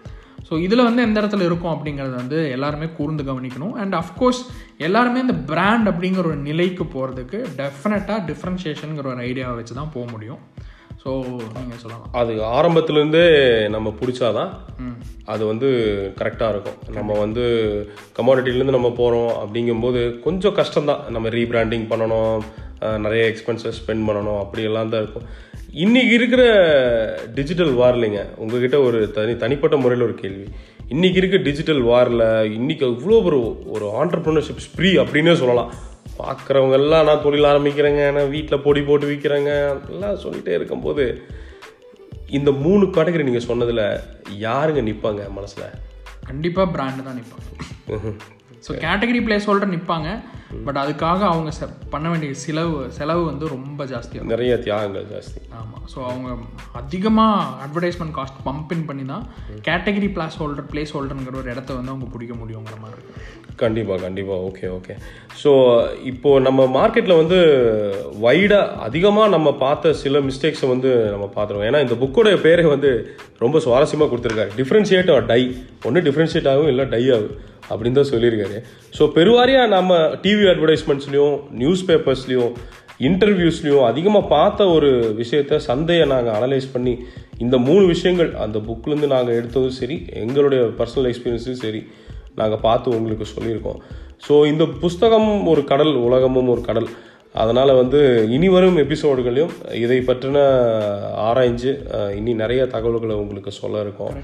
ஸோ 0.48 0.54
இதில் 0.66 0.86
வந்து 0.88 1.04
எந்த 1.06 1.16
இடத்துல 1.22 1.46
இருக்கும் 1.48 1.72
அப்படிங்கிறத 1.74 2.14
வந்து 2.22 2.38
எல்லாருமே 2.56 2.88
கூர்ந்து 2.98 3.22
கவனிக்கணும். 3.30 3.74
அண்ட் 3.82 3.94
அஃப்கோர்ஸ் 4.02 4.42
எல்லாருமே 4.86 5.22
இந்த 5.26 5.36
பிராண்ட் 5.50 5.88
அப்படிங்கிற 5.92 6.24
ஒரு 6.32 6.40
நிலைக்கு 6.48 6.84
போகிறதுக்கு 6.94 7.38
டெஃபினட்டாக 7.60 8.20
டிஃப்ரென்ஷியேஷனுங்கிற 8.30 9.08
ஒரு 9.14 9.24
ஐடியாவை 9.30 9.56
வச்சு 9.60 9.80
தான் 9.80 9.94
போக 9.96 10.06
முடியும். 10.14 10.42
ஸோ 11.06 11.12
நீங்கள் 11.56 11.80
சொல்லலாம். 11.82 12.06
அது 12.20 12.32
ஆரம்பத்துலேருந்தே 12.58 13.26
நம்ம 13.74 13.88
பிடிச்சாதான் 13.98 14.52
அது 15.32 15.42
வந்து 15.50 15.68
கரெக்டாக 16.20 16.52
இருக்கும். 16.54 16.78
நம்ம 16.96 17.18
வந்து 17.24 17.44
கமாடிட்டிலேருந்து 18.16 18.76
நம்ம 18.76 18.90
போகிறோம் 19.00 19.32
அப்படிங்கும்போது 19.42 20.00
கொஞ்சம் 20.26 20.56
கஷ்டம்தான். 20.60 21.02
நம்ம 21.14 21.30
ரீபிராண்டிங் 21.38 21.86
பண்ணணும் 21.92 22.38
நிறைய 23.04 23.22
எக்ஸ்பென்சஸ் 23.32 23.78
ஸ்பெண்ட் 23.80 24.06
பண்ணணும் 24.08 24.40
அப்படியெல்லாம் 24.42 24.92
தான் 24.92 25.04
இருக்கும். 25.04 25.26
இன்னைக்கு 25.84 26.12
இருக்கிற 26.18 26.42
டிஜிட்டல் 27.38 27.72
வார்லைங்க 27.80 28.20
உங்ககிட்ட 28.42 28.76
ஒரு 28.88 28.98
தனி 29.16 29.32
தனிப்பட்ட 29.44 29.76
முறையில் 29.82 30.06
ஒரு 30.08 30.16
கேள்வி. 30.22 30.46
இன்னைக்கு 30.94 31.18
இருக்க 31.20 31.38
டிஜிட்டல் 31.48 31.82
வாரில் 31.90 32.28
இன்னைக்கு 32.58 32.86
இவ்வளோ 32.94 33.18
ஒரு 33.28 33.40
ஒரு 33.74 33.86
ஆண்டர்ப்ரினர்ஷிப் 34.02 34.64
ஸ்ப்ரீ 34.68 34.90
அப்படின்னே 35.02 35.34
சொல்லலாம். 35.42 35.70
பார்க்குறவங்க 36.18 36.74
எல்லாம் 36.74 37.06
நான் 37.06 37.22
தொழில் 37.22 37.50
ஆரம்பிக்கிறேங்க 37.50 38.12
நான் 38.12 38.28
வீட்டில் 38.28 38.62
பொடி 38.62 38.80
போட்டு 38.82 39.06
விற்கிறேங்க 39.06 39.52
எல்லாம் 39.88 40.16
சொல்லிட்டே 40.16 40.54
இருக்கும்போது 40.54 41.04
இந்த 42.30 42.50
மூணு 42.60 42.86
கேட்டகரி 42.86 43.22
நீங்கள் 43.22 43.48
சொன்னதில் 43.48 43.84
யாருங்க 44.38 44.80
நிற்பாங்க 44.82 45.24
மனசில்? 45.30 45.66
கண்டிப்பாக 46.26 46.72
பிராண்டு 46.72 47.02
தான் 47.02 47.18
நிற்பாங்க 47.18 48.34
ஸோ 48.66 48.72
கேட்டகரி 48.86 49.20
பிளேஸ் 49.26 49.48
ஹோல்டர் 49.50 49.74
நிற்பாங்க 49.74 50.08
பட் 50.66 50.78
அதுக்காக 50.82 51.20
அவங்க 51.30 51.50
பண்ண 51.94 52.06
வேண்டிய 52.10 52.34
செலவு 52.42 52.74
செலவு 52.98 53.22
வந்து 53.30 53.44
ரொம்ப 53.54 53.84
ஜாஸ்தியாக 53.92 54.30
நிறைய 54.32 54.52
தியாகங்கள் 54.66 55.08
ஜாஸ்தி. 55.14 55.40
ஆமாம் 55.60 55.86
ஸோ 55.92 55.98
அவங்க 56.10 56.28
அதிகமாக 56.80 57.48
அட்வர்டைஸ்மெண்ட் 57.64 58.14
காஸ்ட் 58.18 58.38
பம்பின் 58.48 58.84
பண்ணி 58.88 59.04
தான் 59.12 59.24
கேட்டகரி 59.68 60.08
பிளாஸ் 60.16 60.38
ஹோல்டர் 60.40 60.68
பிளேஸ் 60.72 60.94
ஹோல்டருங்கிற 60.96 61.40
ஒரு 61.42 61.50
இடத்த 61.54 61.78
வந்து 61.78 61.92
அவங்க 61.94 62.08
பிடிக்க 62.14 62.34
முடியுங்கிற 62.42 62.76
மாதிரி. 62.84 63.00
இருக்கு 63.00 63.56
கண்டிப்பாக 63.62 64.00
கண்டிப்பாக 64.04 64.46
ஓகே 64.48 64.66
ஓகே 64.78 64.94
ஸோ 65.42 65.50
இப்போது 66.12 66.44
நம்ம 66.46 66.66
மார்க்கெட்டில் 66.78 67.20
வந்து 67.22 67.38
வைடாக 68.26 68.74
அதிகமாக 68.86 69.34
நம்ம 69.34 69.48
பார்த்த 69.64 69.94
சில 70.04 70.20
மிஸ்டேக்ஸை 70.28 70.68
வந்து 70.74 70.90
நம்ம 71.14 71.28
பார்த்துருவோம் 71.36 71.68
ஏன்னா 71.70 71.82
இந்த 71.86 71.96
புக்கோட 72.02 72.34
பேரே 72.46 72.66
வந்து 72.74 72.90
ரொம்ப 73.44 73.58
சுவாரஸ்யமாக 73.66 74.10
கொடுத்துருக்காரு. 74.12 74.52
டிஃப்ரென்ஷியேட் 74.60 75.12
ஆர் 75.16 75.28
டை 75.32 75.42
ஒன்று 75.88 76.06
டிஃப்ரென்ஷியேட் 76.08 76.50
ஆகும் 76.54 76.72
இல்லை 76.74 76.86
டை 76.94 77.04
ஆகும். 77.16 77.36
அப்படின்னு 77.70 77.98
தான் 78.00 78.12
சொல்லியிருக்காரு. 78.12 78.58
ஸோ 78.96 79.02
பெருவாரியாக 79.16 79.74
நம்ம 79.76 79.98
டிவி 80.24 80.46
அட்வர்டைஸ்மெண்ட்ஸ்லையும் 80.52 81.36
நியூஸ் 81.62 81.86
பேப்பர்ஸ்லையும் 81.90 82.52
இன்டர்வியூஸ்லையும் 83.08 83.86
அதிகமாக 83.90 84.30
பார்த்த 84.34 84.68
ஒரு 84.76 84.90
விஷயத்த 85.20 85.58
சந்தையை 85.68 86.04
நாங்கள் 86.12 86.36
அனலைஸ் 86.38 86.68
பண்ணி 86.74 86.94
இந்த 87.44 87.56
மூணு 87.68 87.84
விஷயங்கள் 87.94 88.30
அந்த 88.44 88.58
புக்லேருந்து 88.68 89.10
நாங்கள் 89.14 89.38
எடுத்ததும் 89.40 89.78
சரி 89.80 89.98
எங்களுடைய 90.22 90.62
பர்சனல் 90.78 91.08
எக்ஸ்பீரியன்ஸும் 91.10 91.60
சரி 91.64 91.82
நாங்கள் 92.40 92.64
பார்த்து 92.66 92.96
உங்களுக்கு 92.98 93.26
சொல்லியிருக்கோம். 93.34 93.80
ஸோ 94.26 94.34
இந்த 94.52 94.64
புஸ்தகம் 94.84 95.30
ஒரு 95.52 95.64
கடல் 95.72 95.94
உலகமும் 96.06 96.50
ஒரு 96.54 96.64
கடல். 96.70 96.88
அதனால் 97.42 97.78
வந்து 97.80 98.00
இனி 98.34 98.48
வரும் 98.56 98.78
எபிசோடுகளையும் 98.82 99.54
இதை 99.84 99.98
பற்றின 100.08 100.44
ஆராய்ஞ்சு 101.28 101.72
இனி 102.18 102.34
நிறைய 102.42 102.62
தகவல்களை 102.76 103.16
உங்களுக்கு 103.22 103.52
சொல்ல 103.62 103.80
இருக்கோம். 103.86 104.14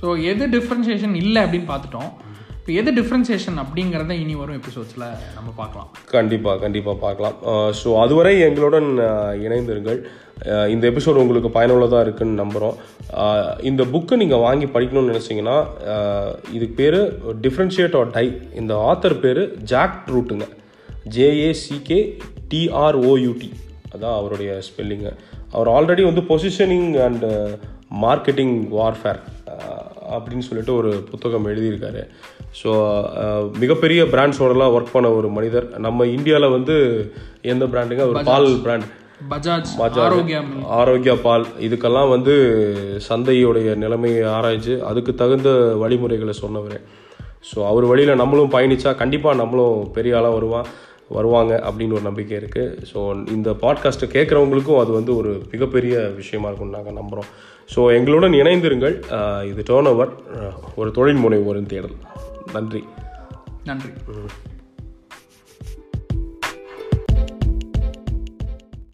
ஸோ 0.00 0.08
எது 0.30 0.44
டிஃப்ரென்சியேஷன் 0.56 1.14
இல்லை 1.22 1.40
அப்படின்னு 1.44 1.68
பார்த்துட்டோம். 1.72 2.10
இப்போ 2.58 2.72
எது 2.80 2.90
டிஃப்ரென்சியேஷன் 2.98 3.58
அப்படிங்கிறத 3.62 4.14
இனி 4.22 4.34
வரும் 4.40 4.58
எபிசோட்ஸில் 4.60 5.04
நம்ம 5.36 5.50
பார்க்கலாம். 5.60 5.90
கண்டிப்பாக 6.16 6.60
கண்டிப்பாக 6.64 6.98
பார்க்கலாம். 7.04 7.36
ஸோ 7.80 7.88
அதுவரை 8.04 8.32
எங்களுடன் 8.48 8.88
இணைந்திருங்கள். 9.44 10.00
இந்த 10.72 10.84
எபிசோடு 10.90 11.22
உங்களுக்கு 11.22 11.50
பயனுள்ளதாக 11.56 12.02
இருக்குன்னு 12.06 12.40
நம்புகிறோம் 12.42 12.76
இந்த 13.70 13.82
புக்கை 13.92 14.16
நீங்கள் 14.22 14.42
வாங்கி 14.44 14.66
படிக்கணும்னு 14.74 15.12
நினச்சிங்கன்னா 15.12 15.56
இதுக்கு 16.56 16.76
பேர் 16.80 16.98
டிஃப்ரென்ஷியேட் 17.46 17.96
ஆர் 18.00 18.12
டை 18.16 18.26
இந்த 18.60 18.74
ஆத்தர் 18.90 19.16
பேர் 19.24 19.42
Jack 19.72 19.96
ட்ரூட்டுங்க 20.08 20.46
J A C K 21.16 21.98
T R O U T 22.52 23.50
அதான் 23.94 24.16
அவருடைய 24.20 24.52
ஸ்பெல்லிங்கு 24.68 25.12
அவர் 25.56 25.72
ஆல்ரெடி 25.76 26.04
வந்து 26.10 26.24
பொசிஷனிங் 26.30 26.88
அண்டு 27.08 27.30
மார்க்கெட்டிங் 28.04 28.56
வார்ஃபேர் 28.78 29.20
அப்படின்னு 30.16 30.46
சொல்லிட்டு 30.48 30.72
ஒரு 30.80 30.90
புத்தகம் 31.10 31.48
எழுதியிருக்காரு. 31.52 32.02
ஸோ 32.60 32.70
மிகப்பெரிய 33.62 34.02
பிராண்ட்ஸோடலாம் 34.14 34.74
ஒர்க் 34.76 34.94
பண்ண 34.96 35.10
ஒரு 35.18 35.30
மனிதர். 35.38 35.66
நம்ம 35.86 36.06
இந்தியாவில் 36.16 36.54
வந்து 36.56 36.76
எந்த 37.52 37.66
பிராண்டுங்க 37.74 38.06
ஒரு 38.12 38.22
பால் 38.30 38.48
பிராண்ட் 38.66 38.88
பஜாஜ். 39.32 39.70
ஆரோக்கியா 40.80 41.14
பால். 41.26 41.46
இதுக்கெல்லாம் 41.66 42.12
வந்து 42.14 42.34
சந்தையுடைய 43.08 43.68
நிலைமையை 43.84 44.22
ஆராய்ஞ்சு 44.36 44.74
அதுக்கு 44.90 45.14
தகுந்த 45.22 45.50
வழிமுறைகளை 45.82 46.34
சொன்னவர். 46.42 46.78
ஸோ 47.48 47.58
அவர் 47.70 47.84
வழியில் 47.92 48.20
நம்மளும் 48.20 48.54
பயணிச்சா 48.54 48.92
கண்டிப்பாக 49.00 49.40
நம்மளும் 49.40 49.80
பெரிய 49.96 50.18
ஆளாக 50.18 50.36
வருவான். 50.36 50.68
வருவாங்க 51.08 51.62
அப்படின்னு 51.64 51.92
ஒரு 51.92 52.00
நம்பிக்கை 52.00 52.38
இருக்குது 52.38 52.84
ஸோ 52.92 53.28
இந்த 53.28 53.50
பாட்காஸ்ட்டை 53.50 54.08
கேட்குறவங்களுக்கும் 54.08 54.80
அது 54.80 54.92
வந்து 54.92 55.16
ஒரு 55.16 55.42
மிகப்பெரிய 55.50 55.98
விஷயமா 56.16 56.48
இருக்கும்னு 56.48 56.76
நாங்கள் 56.76 56.98
நம்புகிறோம் 57.02 57.30
ஸோ 57.74 57.94
எங்களுடன் 57.94 58.32
இணைந்திருங்கள். 58.32 58.96
இது 59.44 59.62
டேர்ன் 59.70 59.88
ஓவர் 59.88 60.12
ஒரு 60.76 60.90
தொழில் 60.90 61.22
முனைவோரின் 61.24 61.66
தேடல். 61.66 61.96
நன்றி. 62.52 62.84
நன்றி. 63.64 63.90